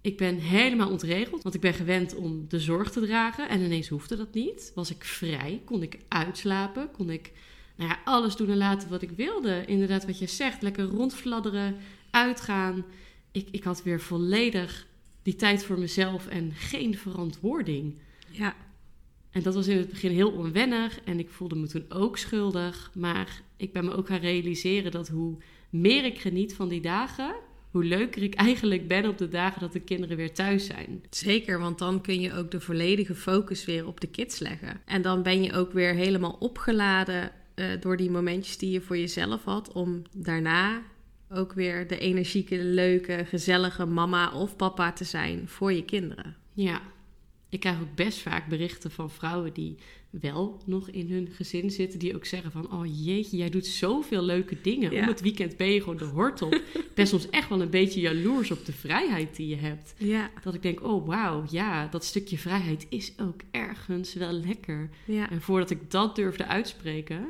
ik 0.00 0.16
ben 0.16 0.38
helemaal 0.38 0.90
ontregeld. 0.90 1.42
Want 1.42 1.54
ik 1.54 1.60
ben 1.60 1.74
gewend 1.74 2.14
om 2.14 2.44
de 2.48 2.60
zorg 2.60 2.90
te 2.90 3.00
dragen. 3.00 3.48
En 3.48 3.60
ineens 3.60 3.88
hoefde 3.88 4.16
dat 4.16 4.34
niet. 4.34 4.72
Was 4.74 4.90
ik 4.90 5.04
vrij, 5.04 5.62
kon 5.64 5.82
ik 5.82 5.98
uitslapen, 6.08 6.90
kon 6.90 7.10
ik 7.10 7.32
nou 7.76 7.90
ja, 7.90 7.98
alles 8.04 8.36
doen 8.36 8.50
en 8.50 8.56
laten 8.56 8.88
wat 8.88 9.02
ik 9.02 9.10
wilde. 9.10 9.64
Inderdaad, 9.66 10.06
wat 10.06 10.18
je 10.18 10.26
zegt, 10.26 10.62
lekker 10.62 10.84
rondfladderen, 10.84 11.76
uitgaan. 12.10 12.84
Ik, 13.38 13.48
ik 13.50 13.62
had 13.62 13.82
weer 13.82 14.00
volledig 14.00 14.86
die 15.22 15.36
tijd 15.36 15.64
voor 15.64 15.78
mezelf 15.78 16.26
en 16.26 16.52
geen 16.54 16.98
verantwoording. 16.98 17.98
Ja. 18.30 18.54
En 19.30 19.42
dat 19.42 19.54
was 19.54 19.66
in 19.66 19.76
het 19.76 19.88
begin 19.88 20.10
heel 20.10 20.30
onwennig 20.30 21.00
en 21.04 21.18
ik 21.18 21.30
voelde 21.30 21.56
me 21.56 21.66
toen 21.66 21.84
ook 21.88 22.18
schuldig. 22.18 22.90
Maar 22.94 23.42
ik 23.56 23.72
ben 23.72 23.84
me 23.84 23.96
ook 23.96 24.06
gaan 24.06 24.20
realiseren 24.20 24.90
dat 24.90 25.08
hoe 25.08 25.36
meer 25.70 26.04
ik 26.04 26.18
geniet 26.18 26.54
van 26.54 26.68
die 26.68 26.80
dagen, 26.80 27.34
hoe 27.70 27.84
leuker 27.84 28.22
ik 28.22 28.34
eigenlijk 28.34 28.88
ben 28.88 29.06
op 29.08 29.18
de 29.18 29.28
dagen 29.28 29.60
dat 29.60 29.72
de 29.72 29.80
kinderen 29.80 30.16
weer 30.16 30.34
thuis 30.34 30.66
zijn. 30.66 31.02
Zeker, 31.10 31.58
want 31.58 31.78
dan 31.78 32.00
kun 32.00 32.20
je 32.20 32.34
ook 32.34 32.50
de 32.50 32.60
volledige 32.60 33.14
focus 33.14 33.64
weer 33.64 33.86
op 33.86 34.00
de 34.00 34.06
kids 34.06 34.38
leggen. 34.38 34.80
En 34.84 35.02
dan 35.02 35.22
ben 35.22 35.42
je 35.42 35.52
ook 35.52 35.72
weer 35.72 35.94
helemaal 35.94 36.36
opgeladen 36.38 37.32
uh, 37.54 37.66
door 37.80 37.96
die 37.96 38.10
momentjes 38.10 38.58
die 38.58 38.70
je 38.70 38.80
voor 38.80 38.98
jezelf 38.98 39.44
had, 39.44 39.72
om 39.72 40.02
daarna 40.12 40.82
ook 41.30 41.52
weer 41.52 41.86
de 41.86 41.98
energieke, 41.98 42.56
leuke, 42.56 43.24
gezellige 43.24 43.86
mama 43.86 44.32
of 44.32 44.56
papa 44.56 44.92
te 44.92 45.04
zijn 45.04 45.48
voor 45.48 45.72
je 45.72 45.84
kinderen. 45.84 46.36
Ja, 46.52 46.80
ik 47.48 47.60
krijg 47.60 47.80
ook 47.80 47.94
best 47.94 48.18
vaak 48.18 48.48
berichten 48.48 48.90
van 48.90 49.10
vrouwen 49.10 49.52
die 49.52 49.76
wel 50.10 50.60
nog 50.64 50.90
in 50.90 51.10
hun 51.10 51.28
gezin 51.32 51.70
zitten, 51.70 51.98
die 51.98 52.14
ook 52.14 52.24
zeggen 52.24 52.52
van, 52.52 52.72
oh 52.72 53.04
jeetje, 53.04 53.36
jij 53.36 53.50
doet 53.50 53.66
zoveel 53.66 54.22
leuke 54.22 54.56
dingen. 54.62 54.92
Ja. 54.92 55.00
Om 55.00 55.08
het 55.08 55.20
weekend 55.20 55.56
ben 55.56 55.70
je 55.72 55.80
gewoon 55.80 55.96
de 55.96 56.04
hortel. 56.04 56.52
Ik 56.54 56.94
ben 56.94 57.06
soms 57.06 57.30
echt 57.30 57.48
wel 57.48 57.60
een 57.60 57.70
beetje 57.70 58.00
jaloers 58.00 58.50
op 58.50 58.64
de 58.64 58.72
vrijheid 58.72 59.36
die 59.36 59.48
je 59.48 59.56
hebt. 59.56 59.94
Ja. 59.96 60.30
Dat 60.42 60.54
ik 60.54 60.62
denk, 60.62 60.82
oh 60.82 61.06
wauw, 61.06 61.44
ja, 61.50 61.86
dat 61.86 62.04
stukje 62.04 62.38
vrijheid 62.38 62.86
is 62.88 63.12
ook 63.20 63.40
ergens 63.50 64.14
wel 64.14 64.32
lekker. 64.32 64.90
Ja. 65.04 65.30
En 65.30 65.42
voordat 65.42 65.70
ik 65.70 65.90
dat 65.90 66.16
durfde 66.16 66.46
uitspreken, 66.46 67.26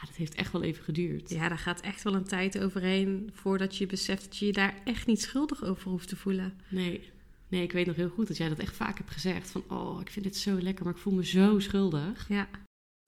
nou, 0.00 0.12
dat 0.12 0.16
heeft 0.16 0.34
echt 0.34 0.52
wel 0.52 0.62
even 0.62 0.84
geduurd. 0.84 1.30
Ja, 1.30 1.48
daar 1.48 1.58
gaat 1.58 1.80
echt 1.80 2.02
wel 2.02 2.14
een 2.14 2.24
tijd 2.24 2.58
overheen 2.58 3.30
voordat 3.32 3.76
je 3.76 3.86
beseft 3.86 4.24
dat 4.24 4.36
je 4.36 4.46
je 4.46 4.52
daar 4.52 4.74
echt 4.84 5.06
niet 5.06 5.20
schuldig 5.20 5.64
over 5.64 5.90
hoeft 5.90 6.08
te 6.08 6.16
voelen. 6.16 6.60
Nee. 6.68 7.10
Nee, 7.48 7.62
ik 7.62 7.72
weet 7.72 7.86
nog 7.86 7.96
heel 7.96 8.08
goed 8.08 8.28
dat 8.28 8.36
jij 8.36 8.48
dat 8.48 8.58
echt 8.58 8.76
vaak 8.76 8.98
hebt 8.98 9.10
gezegd. 9.10 9.50
Van, 9.50 9.64
oh, 9.68 10.00
ik 10.00 10.10
vind 10.10 10.24
dit 10.24 10.36
zo 10.36 10.60
lekker, 10.60 10.84
maar 10.84 10.94
ik 10.94 11.00
voel 11.00 11.12
me 11.12 11.24
zo 11.24 11.58
schuldig. 11.58 12.28
Ja. 12.28 12.48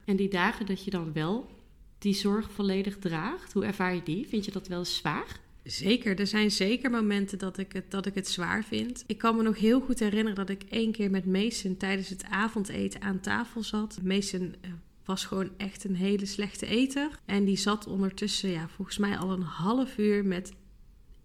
En 0.05 0.15
die 0.15 0.29
dagen 0.29 0.65
dat 0.65 0.83
je 0.83 0.91
dan 0.91 1.13
wel 1.13 1.49
die 1.97 2.13
zorg 2.13 2.51
volledig 2.51 2.97
draagt, 2.97 3.53
hoe 3.53 3.65
ervaar 3.65 3.95
je 3.95 4.03
die? 4.03 4.27
Vind 4.27 4.45
je 4.45 4.51
dat 4.51 4.67
wel 4.67 4.85
zwaar? 4.85 5.39
Zeker, 5.63 6.19
er 6.19 6.27
zijn 6.27 6.51
zeker 6.51 6.91
momenten 6.91 7.37
dat 7.37 7.57
ik, 7.57 7.73
het, 7.73 7.91
dat 7.91 8.05
ik 8.05 8.15
het 8.15 8.27
zwaar 8.27 8.63
vind. 8.63 9.03
Ik 9.07 9.17
kan 9.17 9.35
me 9.35 9.43
nog 9.43 9.57
heel 9.57 9.81
goed 9.81 9.99
herinneren 9.99 10.35
dat 10.35 10.49
ik 10.49 10.63
één 10.69 10.91
keer 10.91 11.09
met 11.09 11.25
Mason 11.25 11.77
tijdens 11.77 12.09
het 12.09 12.23
avondeten 12.23 13.01
aan 13.01 13.19
tafel 13.19 13.63
zat. 13.63 13.99
Mason 14.01 14.55
was 15.05 15.25
gewoon 15.25 15.49
echt 15.57 15.83
een 15.83 15.95
hele 15.95 16.25
slechte 16.25 16.65
eter. 16.65 17.09
En 17.25 17.45
die 17.45 17.57
zat 17.57 17.87
ondertussen, 17.87 18.49
ja, 18.49 18.67
volgens 18.67 18.97
mij 18.97 19.17
al 19.17 19.31
een 19.31 19.41
half 19.41 19.97
uur 19.97 20.25
met 20.25 20.53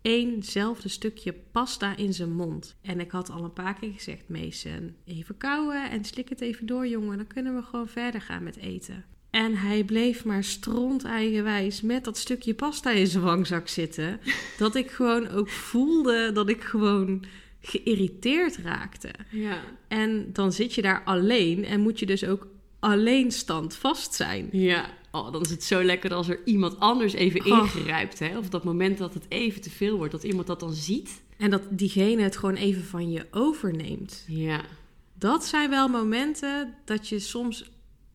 éénzelfde 0.02 0.88
stukje 0.88 1.34
pasta 1.52 1.96
in 1.96 2.14
zijn 2.14 2.32
mond. 2.32 2.76
En 2.82 3.00
ik 3.00 3.10
had 3.10 3.30
al 3.30 3.44
een 3.44 3.52
paar 3.52 3.74
keer 3.74 3.92
gezegd, 3.92 4.28
Mason, 4.28 4.94
even 5.04 5.36
kauwen 5.36 5.90
en 5.90 6.04
slik 6.04 6.28
het 6.28 6.40
even 6.40 6.66
door, 6.66 6.86
jongen. 6.86 7.16
Dan 7.16 7.26
kunnen 7.26 7.54
we 7.54 7.62
gewoon 7.62 7.88
verder 7.88 8.20
gaan 8.20 8.42
met 8.42 8.56
eten. 8.56 9.04
En 9.30 9.56
hij 9.56 9.84
bleef 9.84 10.24
maar 10.24 10.44
stront 10.44 11.04
eigenwijs 11.04 11.80
met 11.80 12.04
dat 12.04 12.18
stukje 12.18 12.54
pasta 12.54 12.90
in 12.90 13.06
zijn 13.06 13.24
wangzak 13.24 13.68
zitten. 13.68 14.20
Dat 14.58 14.74
ik 14.74 14.90
gewoon 14.90 15.28
ook 15.28 15.48
voelde 15.48 16.32
dat 16.32 16.48
ik 16.48 16.62
gewoon 16.62 17.24
geïrriteerd 17.60 18.56
raakte. 18.56 19.10
Ja. 19.30 19.60
En 19.88 20.32
dan 20.32 20.52
zit 20.52 20.74
je 20.74 20.82
daar 20.82 21.02
alleen 21.04 21.64
en 21.64 21.80
moet 21.80 21.98
je 21.98 22.06
dus 22.06 22.24
ook 22.24 22.46
alleen 22.78 23.32
standvast 23.32 24.14
zijn. 24.14 24.48
Ja, 24.52 24.90
oh, 25.10 25.32
dan 25.32 25.40
is 25.42 25.50
het 25.50 25.64
zo 25.64 25.82
lekker 25.82 26.14
als 26.14 26.28
er 26.28 26.40
iemand 26.44 26.78
anders 26.80 27.12
even 27.12 27.40
Oh. 27.52 27.58
ingrijpt. 27.74 28.18
Hè? 28.18 28.38
Of 28.38 28.48
dat 28.48 28.64
moment 28.64 28.98
dat 28.98 29.14
het 29.14 29.26
even 29.28 29.60
te 29.60 29.70
veel 29.70 29.96
wordt, 29.96 30.12
dat 30.12 30.22
iemand 30.24 30.46
dat 30.46 30.60
dan 30.60 30.72
ziet. 30.72 31.22
En 31.36 31.50
dat 31.50 31.62
diegene 31.70 32.22
het 32.22 32.36
gewoon 32.36 32.54
even 32.54 32.84
van 32.84 33.10
je 33.10 33.26
overneemt. 33.30 34.24
Ja, 34.28 34.60
Dat 35.14 35.44
zijn 35.44 35.70
wel 35.70 35.88
momenten 35.88 36.74
dat 36.84 37.08
je 37.08 37.18
soms 37.18 37.70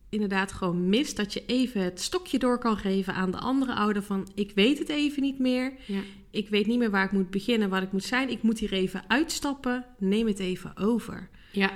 inderdaad 0.08 0.52
gewoon 0.52 0.88
mist. 0.88 1.16
Dat 1.16 1.32
je 1.32 1.42
even 1.46 1.80
het 1.82 2.00
stokje 2.00 2.38
door 2.38 2.58
kan 2.58 2.76
geven 2.76 3.14
aan 3.14 3.30
de 3.30 3.38
andere 3.38 3.74
ouder 3.74 4.02
van... 4.02 4.28
ik 4.34 4.52
weet 4.54 4.78
het 4.78 4.88
even 4.88 5.22
niet 5.22 5.38
meer. 5.38 5.72
ja, 5.86 6.00
Ik 6.30 6.48
weet 6.48 6.66
niet 6.66 6.78
meer 6.78 6.90
waar 6.90 7.04
ik 7.04 7.12
moet 7.12 7.30
beginnen, 7.30 7.68
waar 7.68 7.82
ik 7.82 7.92
moet 7.92 8.04
zijn. 8.04 8.30
Ik 8.30 8.42
moet 8.42 8.58
hier 8.58 8.72
even 8.72 9.04
uitstappen. 9.08 9.84
Neem 9.98 10.26
het 10.26 10.38
even 10.38 10.76
over. 10.76 11.28
ja. 11.52 11.70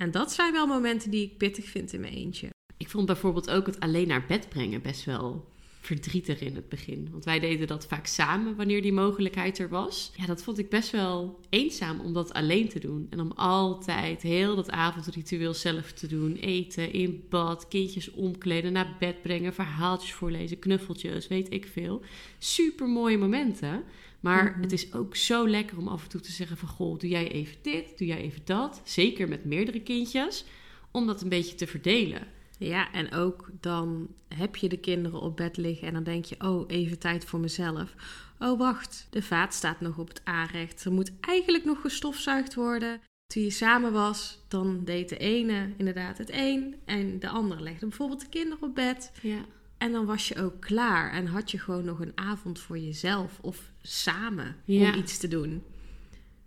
En 0.00 0.10
dat 0.10 0.32
zijn 0.32 0.52
wel 0.52 0.66
momenten 0.66 1.10
die 1.10 1.24
ik 1.24 1.36
pittig 1.36 1.64
vind 1.64 1.92
in 1.92 2.00
mijn 2.00 2.12
eentje. 2.12 2.48
Ik 2.76 2.88
vond 2.88 3.06
bijvoorbeeld 3.06 3.50
ook 3.50 3.66
het 3.66 3.80
alleen 3.80 4.08
naar 4.08 4.24
bed 4.26 4.48
brengen 4.48 4.82
best 4.82 5.04
wel 5.04 5.48
verdrietig 5.80 6.40
in 6.40 6.54
het 6.54 6.68
begin. 6.68 7.08
Want 7.10 7.24
wij 7.24 7.38
deden 7.38 7.66
dat 7.66 7.86
vaak 7.86 8.06
samen 8.06 8.56
wanneer 8.56 8.82
die 8.82 8.92
mogelijkheid 8.92 9.58
er 9.58 9.68
was. 9.68 10.12
Ja, 10.16 10.26
dat 10.26 10.42
vond 10.42 10.58
ik 10.58 10.68
best 10.68 10.90
wel 10.90 11.40
eenzaam 11.48 12.00
om 12.00 12.12
dat 12.12 12.32
alleen 12.32 12.68
te 12.68 12.78
doen. 12.78 13.06
En 13.10 13.20
om 13.20 13.32
altijd 13.32 14.22
heel 14.22 14.56
dat 14.56 14.70
avondritueel 14.70 15.54
zelf 15.54 15.92
te 15.92 16.06
doen. 16.06 16.34
Eten, 16.34 16.92
in 16.92 17.24
bad, 17.28 17.68
kindjes 17.68 18.10
omkleden, 18.10 18.72
naar 18.72 18.96
bed 18.98 19.22
brengen, 19.22 19.54
verhaaltjes 19.54 20.12
voorlezen, 20.12 20.58
knuffeltjes, 20.58 21.28
weet 21.28 21.52
ik 21.52 21.66
veel. 21.66 22.02
Super 22.38 22.88
mooie 22.88 23.18
momenten. 23.18 23.84
Maar 24.20 24.50
Mhm. 24.50 24.60
het 24.60 24.72
is 24.72 24.94
ook 24.94 25.16
zo 25.16 25.48
lekker 25.48 25.78
om 25.78 25.88
af 25.88 26.02
en 26.02 26.08
toe 26.08 26.20
te 26.20 26.32
zeggen 26.32 26.56
van... 26.56 26.68
goh, 26.68 26.98
doe 26.98 27.10
jij 27.10 27.30
even 27.30 27.56
dit, 27.62 27.98
doe 27.98 28.06
jij 28.06 28.20
even 28.20 28.40
dat. 28.44 28.80
Zeker 28.84 29.28
met 29.28 29.44
meerdere 29.44 29.80
kindjes. 29.80 30.44
Om 30.90 31.06
dat 31.06 31.22
een 31.22 31.28
beetje 31.28 31.54
te 31.54 31.66
verdelen. 31.66 32.26
Ja, 32.58 32.92
en 32.92 33.12
ook 33.12 33.50
dan 33.60 34.08
heb 34.28 34.56
je 34.56 34.68
de 34.68 34.76
kinderen 34.78 35.20
op 35.20 35.36
bed 35.36 35.56
liggen 35.56 35.88
en 35.88 35.94
dan 35.94 36.02
denk 36.02 36.24
je, 36.24 36.36
oh, 36.38 36.64
even 36.66 36.98
tijd 36.98 37.24
voor 37.24 37.40
mezelf. 37.40 37.94
Oh, 38.38 38.58
wacht, 38.58 39.06
de 39.10 39.22
vaat 39.22 39.54
staat 39.54 39.80
nog 39.80 39.98
op 39.98 40.08
het 40.08 40.20
aanrecht. 40.24 40.84
Er 40.84 40.92
moet 40.92 41.10
eigenlijk 41.20 41.64
nog 41.64 41.80
gestofzuigd 41.80 42.54
worden. 42.54 43.00
Toen 43.26 43.42
je 43.42 43.50
samen 43.50 43.92
was, 43.92 44.38
dan 44.48 44.84
deed 44.84 45.08
de 45.08 45.16
ene 45.16 45.72
inderdaad 45.76 46.18
het 46.18 46.30
een 46.32 46.74
en 46.84 47.18
de 47.18 47.28
andere 47.28 47.62
legde 47.62 47.86
bijvoorbeeld 47.86 48.20
de 48.20 48.28
kinderen 48.28 48.62
op 48.62 48.74
bed. 48.74 49.12
Ja. 49.22 49.44
En 49.80 49.92
dan 49.92 50.06
was 50.06 50.28
je 50.28 50.36
ook 50.42 50.60
klaar 50.60 51.12
en 51.12 51.26
had 51.26 51.50
je 51.50 51.58
gewoon 51.58 51.84
nog 51.84 52.00
een 52.00 52.12
avond 52.14 52.58
voor 52.58 52.78
jezelf 52.78 53.38
of 53.40 53.70
samen 53.82 54.56
Ja. 54.64 54.92
om 54.92 54.98
iets 54.98 55.18
te 55.18 55.28
doen. 55.28 55.62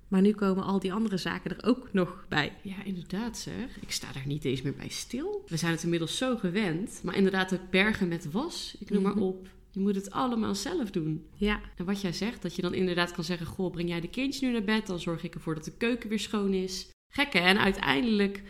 Maar 0.08 0.22
nu 0.22 0.32
komen 0.34 0.64
al 0.64 0.80
die 0.80 0.94
andere 0.94 1.18
zaken 1.18 1.58
er 1.58 1.66
ook 1.70 1.90
nog 1.94 2.26
bij. 2.30 2.54
Ja, 2.62 2.84
inderdaad 2.84 3.38
zeg. 3.38 3.78
Ik 3.80 3.92
sta 3.92 4.12
daar 4.14 4.28
niet 4.28 4.46
eens 4.46 4.62
meer 4.62 4.74
bij 4.76 4.88
stil. 4.90 5.44
We 5.48 5.58
zijn 5.58 5.72
het 5.72 5.84
inmiddels 5.84 6.18
zo 6.18 6.38
gewend. 6.38 7.00
Maar 7.04 7.16
inderdaad 7.16 7.54
ook 7.54 7.70
bergen 7.70 8.08
met 8.08 8.32
was. 8.32 8.76
Ik 8.80 8.90
noem 8.90 9.04
Mhm. 9.04 9.14
maar 9.14 9.24
op. 9.24 9.48
Je 9.72 9.80
moet 9.80 9.96
het 9.96 10.12
allemaal 10.12 10.56
zelf 10.56 10.92
doen. 10.92 11.26
Ja, 11.36 11.62
En 11.76 11.86
wat 11.86 12.02
jij 12.02 12.14
zegt, 12.14 12.42
dat 12.42 12.56
je 12.56 12.62
dan 12.62 12.74
inderdaad 12.74 13.12
kan 13.12 13.24
zeggen... 13.24 13.46
Goh, 13.48 13.72
breng 13.72 13.90
jij 13.90 14.02
de 14.02 14.10
kindjes 14.10 14.42
nu 14.42 14.52
naar 14.52 14.64
bed? 14.64 14.88
Dan 14.88 15.00
zorg 15.00 15.24
ik 15.24 15.34
ervoor 15.36 15.56
dat 15.56 15.64
de 15.66 15.78
keuken 15.78 16.10
weer 16.10 16.20
schoon 16.20 16.54
is. 16.54 16.88
Gekke, 17.14 17.40
en 17.40 17.58
uiteindelijk 17.60 18.42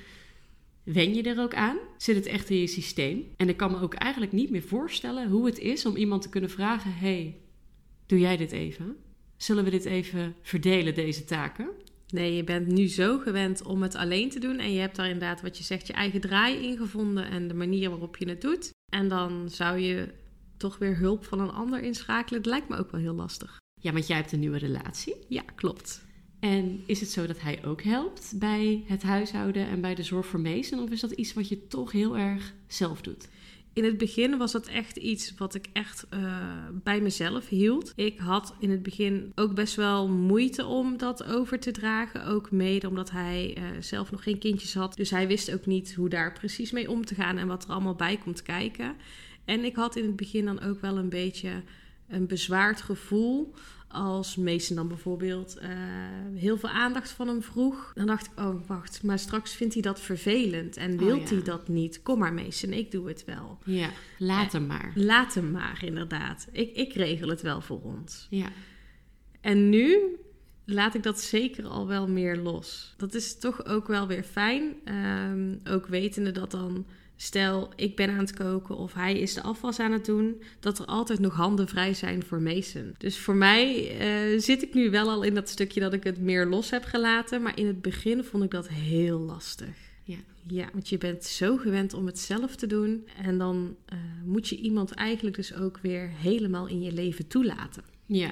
wen 0.84 1.14
je 1.14 1.24
er 1.24 1.42
ook 1.42 1.54
aan. 1.54 1.78
Zit 1.98 2.16
het 2.16 2.26
echt 2.26 2.50
in 2.50 2.58
je 2.58 2.68
systeem. 2.68 3.26
En 3.38 3.50
ik 3.50 3.58
kan 3.58 3.72
me 3.72 3.80
ook 3.80 3.94
eigenlijk 3.94 4.32
niet 4.32 4.50
meer 4.50 4.62
voorstellen 4.62 5.30
hoe 5.30 5.46
het 5.46 5.60
is... 5.60 5.86
om 5.86 5.96
iemand 5.96 6.22
te 6.22 6.30
kunnen 6.30 6.50
vragen... 6.50 6.94
hey, 6.94 7.38
doe 8.06 8.20
jij 8.20 8.38
dit 8.38 8.52
even? 8.52 8.96
Zullen 9.38 9.64
we 9.64 9.70
dit 9.70 9.86
even 9.86 10.36
verdelen, 10.42 10.96
deze 10.96 11.26
taken? 11.26 11.70
Nee, 12.08 12.36
je 12.36 12.44
bent 12.44 12.68
nu 12.68 12.88
zo 12.88 13.20
gewend 13.20 13.64
om 13.64 13.82
het 13.82 13.96
alleen 13.96 14.30
te 14.30 14.40
doen. 14.40 14.60
En 14.60 14.74
je 14.74 14.80
hebt 14.80 14.96
daar 14.96 15.10
inderdaad, 15.10 15.42
wat 15.42 15.58
je 15.58 15.64
zegt, 15.64 15.88
je 15.88 15.94
eigen 15.94 16.22
draai 16.22 16.68
in 16.68 16.78
gevonden. 16.78 17.30
En 17.30 17.48
de 17.48 17.54
manier 17.54 17.90
waarop 17.90 18.18
je 18.18 18.30
het 18.30 18.42
doet. 18.42 18.70
En 18.94 19.08
dan 19.08 19.50
zou 19.50 19.78
je 19.78 20.10
toch 20.58 20.78
weer 20.78 20.98
hulp 20.98 21.26
van 21.26 21.40
een 21.40 21.52
ander 21.52 21.82
inschakelen. 21.82 22.42
Dat 22.42 22.52
lijkt 22.52 22.70
me 22.70 22.78
ook 22.78 22.92
wel 22.92 23.02
heel 23.02 23.14
lastig. 23.14 23.58
Ja, 23.82 23.92
want 23.92 24.08
jij 24.08 24.18
hebt 24.18 24.32
een 24.32 24.40
nieuwe 24.40 24.58
relatie. 24.58 25.16
Ja, 25.28 25.42
klopt. 25.56 26.06
En 26.44 26.84
is 26.86 27.00
het 27.00 27.10
zo 27.10 27.28
dat 27.28 27.42
hij 27.42 27.66
ook 27.66 27.82
helpt 27.82 28.34
bij 28.36 28.84
het 28.88 29.04
huishouden 29.04 29.68
en 29.68 29.82
bij 29.82 29.96
de 29.96 30.04
zorg 30.04 30.26
voor 30.26 30.40
Mason? 30.40 30.80
Of 30.80 30.90
is 30.90 31.00
dat 31.00 31.12
iets 31.12 31.34
wat 31.34 31.50
je 31.50 31.68
toch 31.68 31.92
heel 31.92 32.18
erg 32.18 32.54
zelf 32.68 33.02
doet? 33.02 33.30
In 33.74 33.84
het 33.84 33.98
begin 33.98 34.38
was 34.38 34.52
dat 34.52 34.68
echt 34.68 34.98
iets 34.98 35.34
wat 35.38 35.56
ik 35.56 35.66
echt 35.74 36.06
eh, 36.10 36.20
bij 36.84 37.02
mezelf 37.02 37.50
hield. 37.50 37.94
Ik 37.96 38.20
had 38.20 38.56
in 38.60 38.70
het 38.70 38.84
begin 38.84 39.32
ook 39.36 39.54
best 39.54 39.76
wel 39.76 40.10
moeite 40.10 40.66
om 40.66 40.98
dat 40.98 41.24
over 41.24 41.60
te 41.60 41.72
dragen. 41.72 42.26
Ook 42.26 42.52
mede 42.52 42.88
omdat 42.88 43.12
hij 43.12 43.54
eh, 43.56 43.64
zelf 43.80 44.12
nog 44.12 44.24
geen 44.24 44.40
kindjes 44.40 44.74
had. 44.74 44.96
Dus 44.96 45.10
hij 45.10 45.28
wist 45.28 45.54
ook 45.54 45.66
niet 45.66 45.94
hoe 45.94 46.10
daar 46.10 46.34
precies 46.34 46.72
mee 46.72 46.90
om 46.90 47.06
te 47.06 47.16
gaan 47.16 47.38
en 47.38 47.48
wat 47.48 47.64
er 47.64 47.70
allemaal 47.70 47.96
bij 47.96 48.18
komt 48.18 48.42
kijken. 48.42 48.96
En 49.46 49.64
ik 49.64 49.76
had 49.76 49.96
in 49.96 50.06
het 50.06 50.16
begin 50.16 50.46
dan 50.46 50.62
ook 50.62 50.82
wel 50.82 50.98
een 50.98 51.10
beetje 51.10 51.52
een 52.08 52.28
bezwaard 52.28 52.82
gevoel. 52.82 53.54
Als 53.94 54.36
Mason 54.36 54.76
dan 54.76 54.88
bijvoorbeeld 54.88 55.58
eh, 55.58 55.70
heel 56.36 56.58
veel 56.58 56.70
aandacht 56.70 57.10
van 57.12 57.28
hem 57.28 57.42
vroeg. 57.42 57.92
Dan 57.96 58.06
dacht 58.06 58.26
ik, 58.26 58.40
oh 58.40 58.68
wacht, 58.68 59.04
maar 59.04 59.20
straks 59.20 59.54
vindt 59.54 59.74
hij 59.74 59.82
dat 59.84 60.02
vervelend. 60.02 60.78
En 60.78 60.94
Oh, 60.94 61.00
wil 61.00 61.16
ja. 61.16 61.24
hij 61.26 61.42
dat 61.44 61.68
niet? 61.68 62.02
Kom 62.02 62.20
maar 62.20 62.34
Mason, 62.34 62.74
ik 62.74 62.92
doe 62.92 63.08
het 63.08 63.26
wel. 63.26 63.58
Ja, 63.66 63.90
laat 64.18 64.52
hem 64.52 64.66
maar. 64.66 64.92
Laat 64.96 65.34
hem 65.34 65.52
maar, 65.52 65.84
inderdaad. 65.86 66.48
Ik, 66.52 66.76
ik 66.76 66.94
regel 66.94 67.30
het 67.30 67.42
wel 67.42 67.62
voor 67.62 67.82
ons. 67.82 68.28
Ja, 68.30 68.48
En 69.42 69.70
nu 69.70 69.98
laat 70.66 70.96
ik 70.96 71.04
dat 71.04 71.22
zeker 71.22 71.66
al 71.66 71.88
wel 71.88 72.08
meer 72.08 72.38
los. 72.38 72.94
Dat 72.98 73.14
is 73.14 73.40
toch 73.40 73.66
ook 73.66 73.88
wel 73.88 74.08
weer 74.08 74.24
fijn. 74.24 74.74
Ehm, 74.84 75.56
ook 75.70 75.88
wetende 75.88 76.32
dat 76.32 76.52
dan, 76.52 76.86
stel 77.16 77.72
ik 77.76 77.96
ben 77.96 78.10
aan 78.10 78.18
het 78.18 78.34
koken 78.34 78.78
of 78.78 78.94
hij 78.94 79.20
is 79.20 79.34
de 79.34 79.42
afwas 79.42 79.80
aan 79.80 79.92
het 79.92 80.06
doen, 80.06 80.42
dat 80.60 80.80
er 80.80 80.86
altijd 80.86 81.20
nog 81.20 81.34
handen 81.34 81.68
vrij 81.68 81.94
zijn 81.94 82.24
voor 82.24 82.42
Mason. 82.42 82.96
Dus 82.98 83.20
voor 83.20 83.36
mij 83.36 83.98
eh, 83.98 84.40
zit 84.40 84.62
ik 84.64 84.74
nu 84.74 84.90
wel 84.90 85.10
al 85.10 85.24
in 85.24 85.34
dat 85.34 85.50
stukje 85.50 85.80
dat 85.80 85.94
ik 85.94 86.04
het 86.04 86.20
meer 86.20 86.46
los 86.46 86.70
heb 86.70 86.84
gelaten. 86.84 87.42
Maar 87.42 87.58
in 87.58 87.68
het 87.68 87.82
begin 87.82 88.24
vond 88.24 88.44
ik 88.44 88.52
dat 88.52 88.68
heel 88.68 89.20
lastig. 89.20 89.76
Ja. 90.04 90.18
Ja, 90.48 90.70
want 90.74 90.90
je 90.90 90.98
bent 90.98 91.24
zo 91.24 91.58
gewend 91.58 91.94
om 91.94 92.06
het 92.06 92.20
zelf 92.20 92.56
te 92.56 92.68
doen. 92.68 93.08
En 93.24 93.38
dan 93.38 93.76
eh, 93.86 93.98
moet 94.26 94.48
je 94.48 94.58
iemand 94.58 94.92
eigenlijk 94.92 95.36
dus 95.36 95.54
ook 95.54 95.80
weer 95.82 96.10
helemaal 96.10 96.68
in 96.68 96.82
je 96.82 96.92
leven 96.92 97.28
toelaten. 97.28 97.84
ja. 98.06 98.32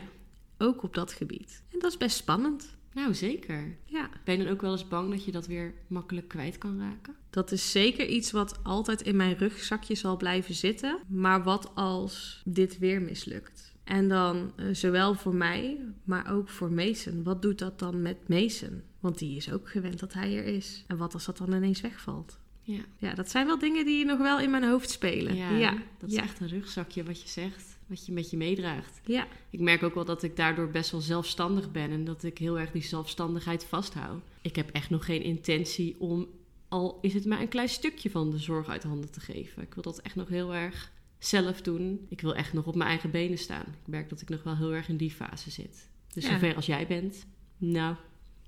Ook 0.58 0.84
op 0.84 0.94
dat 0.94 1.14
gebied. 1.14 1.64
En 1.72 1.80
dat 1.80 1.92
is 1.92 1.98
best 1.98 2.18
spannend. 2.18 2.78
Nou, 2.94 3.14
zeker. 3.14 3.78
Ja, 3.86 4.10
Ben 4.24 4.38
je 4.38 4.44
dan 4.44 4.54
ook 4.54 4.62
wel 4.62 4.72
eens 4.72 4.88
bang 4.88 5.10
dat 5.10 5.26
je 5.26 5.32
dat 5.32 5.48
weer 5.48 5.74
makkelijk 5.88 6.28
kwijt 6.28 6.58
kan 6.58 6.80
raken? 6.80 7.16
dat 7.32 7.52
is 7.52 7.72
zeker 7.72 8.08
iets 8.08 8.32
wat 8.32 8.60
altijd 8.64 9.02
in 9.02 9.16
mijn 9.16 9.38
rugzakje 9.38 9.96
zal 9.96 10.18
blijven 10.18 10.56
zitten. 10.56 11.00
Maar 11.08 11.44
wat 11.44 11.76
als 11.76 12.42
dit 12.46 12.78
weer 12.78 13.02
mislukt? 13.02 13.74
En 13.84 14.08
dan 14.08 14.52
eh, 14.56 14.66
zowel 14.72 15.14
voor 15.14 15.36
mij, 15.36 15.80
maar 16.04 16.32
ook 16.32 16.50
voor 16.50 16.72
Mason. 16.72 17.24
Wat 17.24 17.42
doet 17.42 17.60
dat 17.60 17.80
dan 17.80 18.02
met 18.02 18.28
Mason? 18.28 18.82
Want 19.00 19.18
die 19.18 19.36
is 19.36 19.52
ook 19.52 19.70
gewend 19.70 20.00
dat 20.00 20.14
hij 20.14 20.38
er 20.38 20.46
is. 20.46 20.84
En 20.88 20.98
wat 20.98 21.14
als 21.14 21.26
dat 21.26 21.38
dan 21.38 21.54
ineens 21.54 21.82
wegvalt? 21.82 22.40
Ja. 22.62 22.82
Ja, 22.98 23.14
dat 23.14 23.30
zijn 23.30 23.46
wel 23.46 23.60
dingen 23.60 23.86
die 23.86 24.06
nog 24.06 24.18
wel 24.18 24.40
in 24.40 24.52
mijn 24.52 24.64
hoofd 24.64 24.90
spelen. 24.90 25.36
Ja, 25.36 25.50
ja, 25.50 25.78
dat 26.00 26.10
is 26.10 26.16
ja. 26.16 26.22
echt 26.22 26.40
een 26.40 26.48
rugzakje 26.48 27.04
wat 27.04 27.22
je 27.22 27.28
zegt, 27.28 27.71
wat 27.92 28.06
je 28.06 28.12
met 28.12 28.30
je 28.30 28.38
meedraagt. 28.38 29.02
ja. 29.06 29.28
Ik 29.50 29.60
merk 29.60 29.84
ook 29.84 29.94
wel 29.96 30.06
dat 30.06 30.24
ik 30.24 30.36
daardoor 30.36 30.70
best 30.70 30.92
wel 30.92 31.02
zelfstandig 31.02 31.72
ben 31.72 31.92
en 31.92 32.04
dat 32.04 32.24
ik 32.24 32.38
heel 32.38 32.60
erg 32.60 32.72
die 32.72 32.84
zelfstandigheid 32.84 33.66
vasthoud. 33.66 34.22
Ik 34.42 34.56
heb 34.56 34.70
echt 34.70 34.90
nog 34.90 35.06
geen 35.06 35.24
intentie 35.24 35.96
om, 36.00 36.28
al 36.70 36.98
is 37.02 37.14
het 37.14 37.26
maar 37.26 37.42
een 37.42 37.48
klein 37.48 37.70
stukje 37.70 38.10
van 38.10 38.30
de 38.32 38.38
zorg 38.38 38.68
uit 38.70 38.84
handen 38.84 39.12
te 39.12 39.20
geven. 39.20 39.62
Ik 39.62 39.74
wil 39.74 39.84
dat 39.84 39.98
echt 40.02 40.16
nog 40.16 40.28
heel 40.30 40.54
erg 40.54 40.92
zelf 41.20 41.62
doen. 41.62 42.06
Ik 42.10 42.22
wil 42.22 42.36
echt 42.36 42.54
nog 42.54 42.66
op 42.66 42.76
mijn 42.76 42.90
eigen 42.90 43.12
benen 43.12 43.38
staan. 43.38 43.66
Ik 43.82 43.88
merk 43.88 44.10
dat 44.10 44.22
ik 44.22 44.30
nog 44.30 44.44
wel 44.44 44.56
heel 44.58 44.74
erg 44.74 44.88
in 44.90 44.98
die 44.98 45.12
fase 45.12 45.52
zit. 45.52 45.90
Dus 46.14 46.24
Ja. 46.26 46.32
zover 46.32 46.56
als 46.56 46.66
jij 46.66 46.88
bent, 46.88 47.26
nou, 47.58 47.96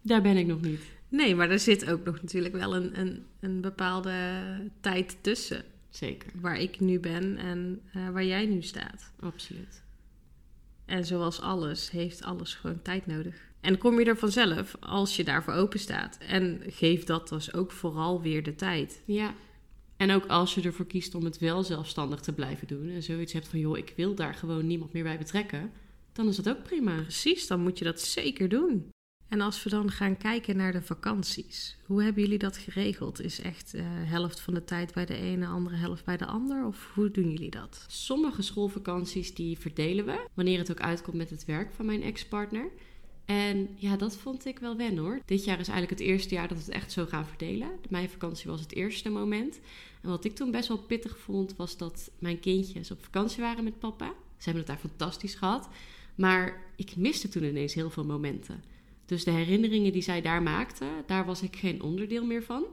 daar 0.02 0.22
ben 0.22 0.38
ik 0.38 0.46
nog 0.48 0.62
niet. 0.62 0.82
Nee, 1.10 1.36
maar 1.36 1.50
er 1.50 1.60
zit 1.60 1.90
ook 1.90 2.04
nog 2.06 2.22
natuurlijk 2.22 2.54
wel 2.56 2.76
een, 2.76 3.00
een, 3.00 3.26
een 3.40 3.62
bepaalde 3.62 4.14
tijd 4.82 5.18
tussen. 5.22 5.64
Zeker, 5.96 6.32
Waar 6.42 6.60
ik 6.60 6.80
nu 6.80 7.00
ben 7.00 7.38
en 7.38 7.82
eh, 7.94 8.10
waar 8.10 8.26
jij 8.26 8.46
nu 8.46 8.62
staat. 8.62 9.12
absoluut. 9.20 9.84
En 10.86 11.06
zoals 11.06 11.42
alles, 11.42 11.92
heeft 11.92 12.24
alles 12.24 12.56
gewoon 12.56 12.82
tijd 12.82 13.06
nodig. 13.06 13.52
En 13.62 13.78
kom 13.78 14.00
je 14.00 14.06
er 14.06 14.18
vanzelf 14.18 14.76
als 14.80 15.16
je 15.16 15.24
daarvoor 15.24 15.54
open 15.54 15.80
staat. 15.80 16.18
En 16.18 16.62
geef 16.68 17.04
dat 17.04 17.30
dus 17.30 17.54
ook 17.54 17.72
vooral 17.72 18.22
weer 18.22 18.44
de 18.44 18.56
tijd. 18.56 19.02
Ja. 19.06 19.34
En 19.98 20.12
ook 20.12 20.26
als 20.26 20.56
je 20.56 20.62
ervoor 20.62 20.86
kiest 20.86 21.16
om 21.16 21.24
het 21.24 21.38
wel 21.38 21.64
zelfstandig 21.64 22.20
te 22.20 22.34
blijven 22.34 22.68
doen 22.68 22.90
en 22.90 23.04
zoiets 23.04 23.34
hebt 23.34 23.48
van, 23.48 23.60
joh, 23.60 23.78
ik 23.78 23.94
wil 23.96 24.16
daar 24.16 24.34
gewoon 24.34 24.68
niemand 24.68 24.94
meer 24.94 25.04
bij 25.04 25.18
betrekken, 25.18 25.72
dan 26.14 26.28
is 26.28 26.36
dat 26.36 26.50
ook 26.50 26.64
prima. 26.64 27.02
Precies, 27.02 27.48
dan 27.48 27.60
moet 27.60 27.78
je 27.78 27.86
dat 27.86 28.02
zeker 28.02 28.50
doen. 28.50 28.90
En 29.34 29.42
als 29.42 29.64
we 29.64 29.70
dan 29.70 29.92
gaan 29.92 30.18
kijken 30.18 30.58
naar 30.58 30.72
de 30.72 30.82
vakanties, 30.82 31.78
hoe 31.86 32.04
hebben 32.04 32.24
jullie 32.24 32.38
dat 32.38 32.58
geregeld? 32.58 33.22
Is 33.22 33.40
echt 33.40 33.74
eh 33.74 33.84
helft 33.88 34.40
van 34.40 34.54
de 34.54 34.64
tijd 34.64 34.94
bij 34.94 35.06
de 35.06 35.16
ene, 35.16 35.46
andere 35.46 35.76
helft 35.76 36.06
bij 36.06 36.18
de 36.18 36.26
ander? 36.26 36.66
Of 36.66 36.92
hoe 36.94 37.12
doen 37.12 37.32
jullie 37.32 37.50
dat? 37.50 37.86
Sommige 37.88 38.42
schoolvakanties 38.42 39.34
die 39.34 39.58
verdelen 39.58 40.06
we, 40.06 40.28
wanneer 40.34 40.58
het 40.58 40.72
ook 40.72 40.80
uitkomt 40.80 41.16
met 41.16 41.30
het 41.30 41.46
werk 41.46 41.74
van 41.74 41.86
mijn 41.86 42.04
ex-partner. 42.04 42.70
En 43.26 43.70
ja, 43.76 43.98
dat 43.98 44.18
vond 44.18 44.46
ik 44.46 44.60
wel 44.60 44.78
wennen 44.78 45.04
hoor. 45.04 45.20
Dit 45.26 45.44
jaar 45.44 45.60
is 45.60 45.68
eigenlijk 45.68 46.00
het 46.00 46.10
eerste 46.10 46.34
jaar 46.34 46.48
dat 46.48 46.58
we 46.58 46.64
het 46.64 46.74
echt 46.74 46.92
zo 46.92 47.06
gaan 47.06 47.28
verdelen. 47.28 47.70
De 47.82 47.90
meivakantie 47.92 48.50
was 48.50 48.60
het 48.60 48.74
eerste 48.74 49.10
moment. 49.10 49.60
En 50.02 50.10
wat 50.10 50.26
ik 50.26 50.36
toen 50.36 50.52
best 50.52 50.68
wel 50.68 50.78
pittig 50.78 51.18
vond, 51.18 51.56
was 51.56 51.78
dat 51.78 52.12
mijn 52.20 52.40
kindjes 52.40 52.92
op 52.92 53.04
vakantie 53.04 53.42
waren 53.42 53.64
met 53.64 53.80
papa. 53.80 54.08
Ze 54.38 54.50
hebben 54.50 54.64
het 54.64 54.68
daar 54.68 54.90
fantastisch 54.90 55.36
gehad. 55.36 55.70
Maar 56.16 56.62
ik 56.76 56.96
miste 56.96 57.30
toen 57.30 57.44
ineens 57.44 57.74
heel 57.74 57.90
veel 57.90 58.06
momenten. 58.06 58.72
Dus 59.14 59.24
de 59.24 59.32
herinneringen 59.32 59.92
die 59.92 60.02
zij 60.02 60.22
daar 60.22 60.44
maakte, 60.44 60.86
daar 61.06 61.26
was 61.26 61.42
ik 61.42 61.56
geen 61.56 61.82
onderdeel 61.82 62.26
meer 62.26 62.44
van. 62.44 62.64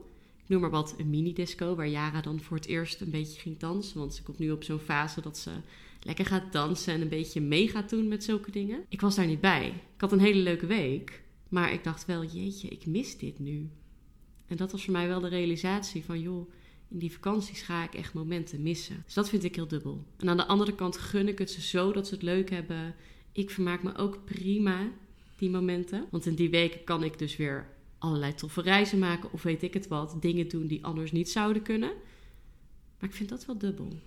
Ik 0.43 0.47
noem 0.47 0.61
maar 0.61 0.69
wat 0.69 0.95
een 0.97 1.09
mini-disco, 1.09 1.75
waar 1.75 1.87
Jara 1.87 2.21
dan 2.21 2.39
voor 2.39 2.57
het 2.57 2.65
eerst 2.65 3.01
een 3.01 3.09
beetje 3.09 3.39
ging 3.39 3.57
dansen. 3.57 3.99
Want 3.99 4.13
ze 4.13 4.23
komt 4.23 4.39
nu 4.39 4.51
op 4.51 4.63
zo'n 4.63 4.79
fase 4.79 5.21
dat 5.21 5.37
ze 5.37 5.51
lekker 5.99 6.25
gaat 6.25 6.51
dansen 6.51 6.93
en 6.93 7.01
een 7.01 7.09
beetje 7.09 7.41
mee 7.41 7.67
gaat 7.67 7.89
doen 7.89 8.07
met 8.07 8.23
zulke 8.23 8.51
dingen. 8.51 8.85
Ik 8.89 9.01
was 9.01 9.15
daar 9.15 9.25
niet 9.25 9.41
bij. 9.41 9.67
Ik 9.67 10.01
had 10.01 10.11
een 10.11 10.19
hele 10.19 10.41
leuke 10.41 10.65
week, 10.65 11.23
maar 11.49 11.73
ik 11.73 11.83
dacht 11.83 12.05
wel, 12.05 12.25
jeetje, 12.25 12.67
ik 12.67 12.85
mis 12.85 13.17
dit 13.17 13.39
nu. 13.39 13.69
En 14.47 14.57
dat 14.57 14.71
was 14.71 14.83
voor 14.83 14.93
mij 14.93 15.07
wel 15.07 15.19
de 15.19 15.27
realisatie 15.27 16.03
van, 16.05 16.21
joh, 16.21 16.51
in 16.89 16.99
die 16.99 17.11
vakanties 17.11 17.61
ga 17.61 17.83
ik 17.83 17.93
echt 17.93 18.13
momenten 18.13 18.61
missen. 18.61 19.01
Dus 19.05 19.13
dat 19.13 19.29
vind 19.29 19.43
ik 19.43 19.55
heel 19.55 19.67
dubbel. 19.67 20.05
En 20.17 20.29
aan 20.29 20.37
de 20.37 20.47
andere 20.47 20.75
kant 20.75 20.97
gun 20.97 21.27
ik 21.27 21.37
het 21.37 21.51
ze 21.51 21.61
zo 21.61 21.91
dat 21.91 22.07
ze 22.07 22.13
het 22.13 22.23
leuk 22.23 22.49
hebben. 22.49 22.95
Ik 23.31 23.49
vermaak 23.49 23.83
me 23.83 23.95
ook 23.95 24.25
prima 24.25 24.91
die 25.41 25.49
momenten. 25.49 26.05
Want 26.11 26.25
in 26.25 26.35
die 26.35 26.49
weken 26.49 26.83
kan 26.83 27.03
ik 27.03 27.19
dus 27.19 27.35
weer 27.35 27.67
allerlei 27.97 28.33
toffe 28.33 28.61
reizen 28.61 28.99
maken 28.99 29.31
of 29.31 29.43
weet 29.43 29.63
ik 29.63 29.73
het 29.73 29.87
wat. 29.87 30.15
Dingen 30.19 30.47
doen 30.47 30.67
die 30.67 30.85
anders 30.85 31.11
niet 31.11 31.29
zouden 31.29 31.61
kunnen. 31.61 31.91
Maar 32.99 33.09
ik 33.09 33.15
vind 33.15 33.29
dat 33.29 33.45
wel 33.45 33.57
dubbel. 33.57 33.99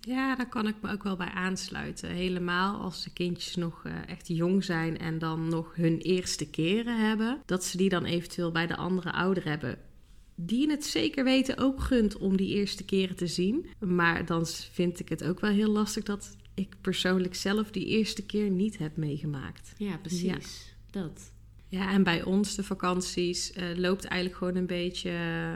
Ja, 0.00 0.36
daar 0.36 0.48
kan 0.48 0.68
ik 0.68 0.74
me 0.82 0.92
ook 0.92 1.02
wel 1.02 1.16
bij 1.16 1.30
aansluiten. 1.30 2.10
Helemaal 2.10 2.80
als 2.80 3.04
de 3.04 3.12
kindjes 3.12 3.56
nog 3.56 3.84
uh, 3.86 4.08
echt 4.08 4.28
jong 4.28 4.64
zijn 4.64 4.98
en 4.98 5.18
dan 5.18 5.48
nog 5.48 5.74
hun 5.74 5.98
eerste 5.98 6.50
keren 6.50 7.06
hebben. 7.06 7.42
Dat 7.46 7.64
ze 7.64 7.76
die 7.76 7.88
dan 7.88 8.04
eventueel 8.04 8.52
bij 8.52 8.66
de 8.66 8.76
andere 8.76 9.12
ouder 9.12 9.44
hebben. 9.44 9.78
Die 10.34 10.70
het 10.70 10.84
zeker 10.84 11.24
weten 11.24 11.58
ook 11.58 11.80
gunt 11.80 12.16
om 12.16 12.36
die 12.36 12.54
eerste 12.54 12.84
keren 12.84 13.16
te 13.16 13.26
zien. 13.26 13.66
Maar 13.78 14.26
dan 14.26 14.46
vind 14.46 15.00
ik 15.00 15.08
het 15.08 15.24
ook 15.24 15.40
wel 15.40 15.50
heel 15.50 15.70
lastig 15.70 16.04
dat 16.04 16.36
ik 16.54 16.74
persoonlijk 16.80 17.34
zelf 17.34 17.70
die 17.70 17.86
eerste 17.86 18.26
keer 18.26 18.50
niet 18.50 18.78
heb 18.78 18.96
meegemaakt. 18.96 19.72
Ja, 19.76 19.96
precies. 19.96 20.64
Ja. 20.66 20.71
Dat. 20.92 21.32
Ja, 21.68 21.92
en 21.92 22.02
bij 22.02 22.22
ons 22.22 22.54
de 22.54 22.62
vakanties 22.62 23.56
uh, 23.56 23.76
loopt 23.76 24.04
eigenlijk 24.04 24.38
gewoon 24.38 24.56
een 24.56 24.66
beetje 24.66 25.10
uh, 25.10 25.52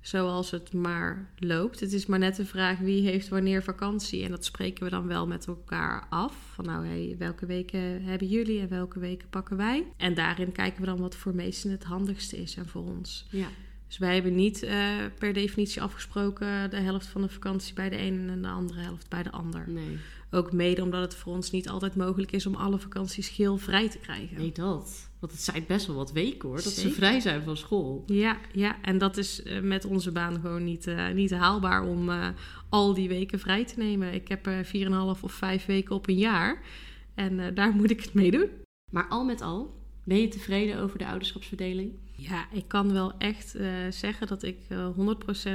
zoals 0.00 0.50
het 0.50 0.72
maar 0.72 1.30
loopt. 1.38 1.80
Het 1.80 1.92
is 1.92 2.06
maar 2.06 2.18
net 2.18 2.36
de 2.36 2.44
vraag 2.44 2.78
wie 2.78 3.02
heeft 3.02 3.28
wanneer 3.28 3.62
vakantie. 3.62 4.24
En 4.24 4.30
dat 4.30 4.44
spreken 4.44 4.84
we 4.84 4.90
dan 4.90 5.06
wel 5.06 5.26
met 5.26 5.46
elkaar 5.46 6.06
af. 6.10 6.36
Van 6.54 6.64
nou, 6.64 6.86
hey, 6.86 7.14
welke 7.18 7.46
weken 7.46 8.02
hebben 8.02 8.28
jullie 8.28 8.60
en 8.60 8.68
welke 8.68 8.98
weken 8.98 9.28
pakken 9.28 9.56
wij? 9.56 9.86
En 9.96 10.14
daarin 10.14 10.52
kijken 10.52 10.80
we 10.80 10.86
dan 10.86 10.98
wat 10.98 11.16
voor 11.16 11.34
meesten 11.34 11.70
het 11.70 11.84
handigste 11.84 12.36
is 12.36 12.56
en 12.56 12.68
voor 12.68 12.84
ons. 12.84 13.26
Ja. 13.30 13.48
Dus 13.86 13.98
wij 13.98 14.14
hebben 14.14 14.34
niet 14.34 14.62
uh, 14.62 14.70
per 15.18 15.32
definitie 15.32 15.82
afgesproken 15.82 16.70
de 16.70 16.76
helft 16.76 17.06
van 17.06 17.20
de 17.20 17.28
vakantie 17.28 17.74
bij 17.74 17.88
de 17.88 17.96
ene 17.96 18.32
en 18.32 18.42
de 18.42 18.48
andere 18.48 18.80
helft 18.80 19.08
bij 19.08 19.22
de 19.22 19.30
ander. 19.30 19.64
Nee. 19.68 19.98
Ook 20.34 20.52
mede 20.52 20.82
omdat 20.82 21.00
het 21.00 21.14
voor 21.14 21.32
ons 21.32 21.50
niet 21.50 21.68
altijd 21.68 21.96
mogelijk 21.96 22.32
is 22.32 22.46
om 22.46 22.54
alle 22.54 22.78
vakanties 22.78 23.28
geheel 23.28 23.56
vrij 23.56 23.88
te 23.88 23.98
krijgen. 23.98 24.36
Nee, 24.38 24.52
dat. 24.52 25.10
Want 25.18 25.32
het 25.32 25.40
zijn 25.40 25.64
best 25.66 25.86
wel 25.86 25.96
wat 25.96 26.12
weken 26.12 26.48
hoor, 26.48 26.62
dat 26.62 26.72
Zeker. 26.72 26.90
ze 26.90 26.96
vrij 26.96 27.20
zijn 27.20 27.42
van 27.42 27.56
school. 27.56 28.02
Ja, 28.06 28.36
ja. 28.52 28.82
en 28.82 28.98
dat 28.98 29.16
is 29.16 29.44
uh, 29.44 29.60
met 29.60 29.84
onze 29.84 30.12
baan 30.12 30.40
gewoon 30.40 30.64
niet, 30.64 30.86
uh, 30.86 31.10
niet 31.10 31.30
haalbaar 31.30 31.82
om 31.82 32.08
uh, 32.08 32.28
al 32.68 32.94
die 32.94 33.08
weken 33.08 33.38
vrij 33.38 33.64
te 33.64 33.78
nemen. 33.78 34.14
Ik 34.14 34.28
heb 34.28 34.46
4,5 34.46 35.20
of 35.20 35.32
5 35.32 35.66
weken 35.66 35.94
op 35.94 36.08
een 36.08 36.18
jaar 36.18 36.62
en 37.14 37.54
daar 37.54 37.72
moet 37.72 37.90
ik 37.90 38.00
het 38.00 38.14
mee 38.14 38.30
doen. 38.30 38.48
Maar 38.90 39.08
al 39.08 39.24
met 39.24 39.40
al, 39.40 39.74
ben 40.04 40.20
je 40.20 40.28
tevreden 40.28 40.78
over 40.78 40.98
de 40.98 41.06
ouderschapsverdeling? 41.06 41.92
Ja, 42.16 42.46
ik 42.52 42.68
kan 42.68 42.92
wel 42.92 43.12
echt 43.18 43.56
zeggen 43.90 44.26
dat 44.26 44.42
ik 44.42 44.58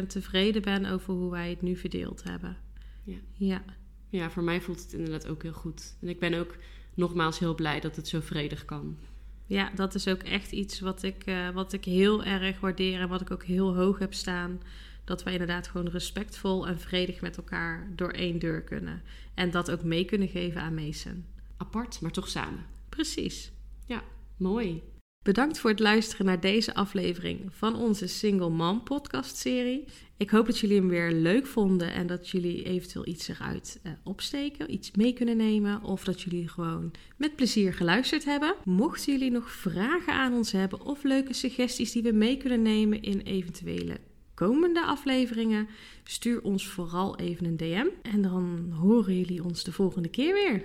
100% 0.04 0.08
tevreden 0.08 0.62
ben 0.62 0.86
over 0.86 1.14
hoe 1.14 1.32
wij 1.32 1.50
het 1.50 1.62
nu 1.62 1.76
verdeeld 1.76 2.24
hebben. 2.24 2.58
Ja. 3.04 3.18
ja. 3.34 3.64
Ja, 4.10 4.30
voor 4.30 4.44
mij 4.44 4.62
voelt 4.62 4.82
het 4.82 4.94
inderdaad 4.94 5.28
ook 5.28 5.44
heel 5.44 5.54
goed. 5.54 5.96
En 6.02 6.08
ik 6.08 6.20
ben 6.20 6.34
ook 6.34 6.56
nogmaals 6.94 7.40
heel 7.40 7.56
blij 7.56 7.80
dat 7.80 7.96
het 7.96 8.08
zo 8.08 8.20
vredig 8.20 8.66
kan. 8.66 8.98
Ja, 9.46 9.72
dat 9.76 9.96
is 9.96 10.08
ook 10.08 10.24
echt 10.24 10.52
iets 10.52 10.80
wat 10.80 11.04
ik, 11.04 11.28
uh, 11.28 11.50
wat 11.50 11.74
ik 11.74 11.86
heel 11.86 12.24
erg 12.24 12.60
waardeer 12.60 13.00
en 13.00 13.10
wat 13.10 13.22
ik 13.22 13.32
ook 13.32 13.44
heel 13.44 13.76
hoog 13.76 14.00
heb 14.00 14.14
staan. 14.14 14.62
Dat 15.04 15.24
wij 15.24 15.34
inderdaad 15.34 15.68
gewoon 15.68 15.88
respectvol 15.90 16.68
en 16.68 16.80
vredig 16.80 17.22
met 17.22 17.38
elkaar 17.38 17.92
door 17.96 18.12
één 18.12 18.40
deur 18.40 18.62
kunnen. 18.62 19.02
En 19.34 19.52
dat 19.52 19.72
ook 19.72 19.84
mee 19.84 20.06
kunnen 20.06 20.28
geven 20.28 20.62
aan 20.62 20.74
Mason. 20.74 21.26
Apart, 21.58 22.02
maar 22.02 22.12
toch 22.12 22.28
samen. 22.28 22.66
Precies. 22.90 23.52
Ja, 23.86 24.04
mooi. 24.38 24.84
Bedankt 25.24 25.60
voor 25.60 25.70
het 25.70 25.80
luisteren 25.80 26.26
naar 26.26 26.40
deze 26.40 26.74
aflevering 26.74 27.40
van 27.50 27.76
onze 27.76 28.08
Single 28.08 28.50
Mom 28.50 28.84
podcast 28.84 29.36
serie. 29.36 29.86
Ik 30.18 30.30
hoop 30.30 30.46
dat 30.46 30.60
jullie 30.60 30.78
hem 30.78 30.88
weer 30.88 31.12
leuk 31.12 31.48
vonden 31.48 31.94
en 31.94 32.08
dat 32.08 32.30
jullie 32.30 32.64
eventueel 32.64 33.08
iets 33.08 33.28
eruit 33.28 33.80
uh, 33.84 33.92
opsteken, 34.04 34.74
iets 34.74 34.92
mee 34.92 35.14
kunnen 35.14 35.38
nemen 35.38 35.84
of 35.84 36.04
dat 36.04 36.22
jullie 36.22 36.48
gewoon 36.48 36.92
met 37.18 37.36
plezier 37.36 37.74
geluisterd 37.74 38.26
hebben. 38.26 38.56
Mochten 38.64 39.14
jullie 39.14 39.32
nog 39.32 39.52
vragen 39.52 40.14
aan 40.14 40.34
ons 40.34 40.52
hebben 40.52 40.82
of 40.82 41.04
leuke 41.04 41.34
suggesties 41.34 41.92
die 41.92 42.04
we 42.04 42.12
mee 42.12 42.38
kunnen 42.38 42.62
nemen 42.62 43.02
in 43.02 43.20
eventuele 43.20 43.98
komende 44.34 44.86
afleveringen, 44.86 45.68
stuur 46.04 46.42
ons 46.42 46.68
vooral 46.68 47.18
even 47.18 47.46
een 47.46 47.58
DM 47.58 47.88
en 48.02 48.22
dan 48.22 48.72
horen 48.72 49.18
jullie 49.18 49.44
ons 49.44 49.64
de 49.64 49.72
volgende 49.72 50.10
keer 50.10 50.34
weer. 50.34 50.64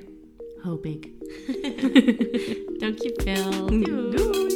Hoop 0.65 0.87
ik. 0.87 1.09
Dankjewel. 2.81 3.67
Doei. 3.67 4.11
Doei. 4.11 4.54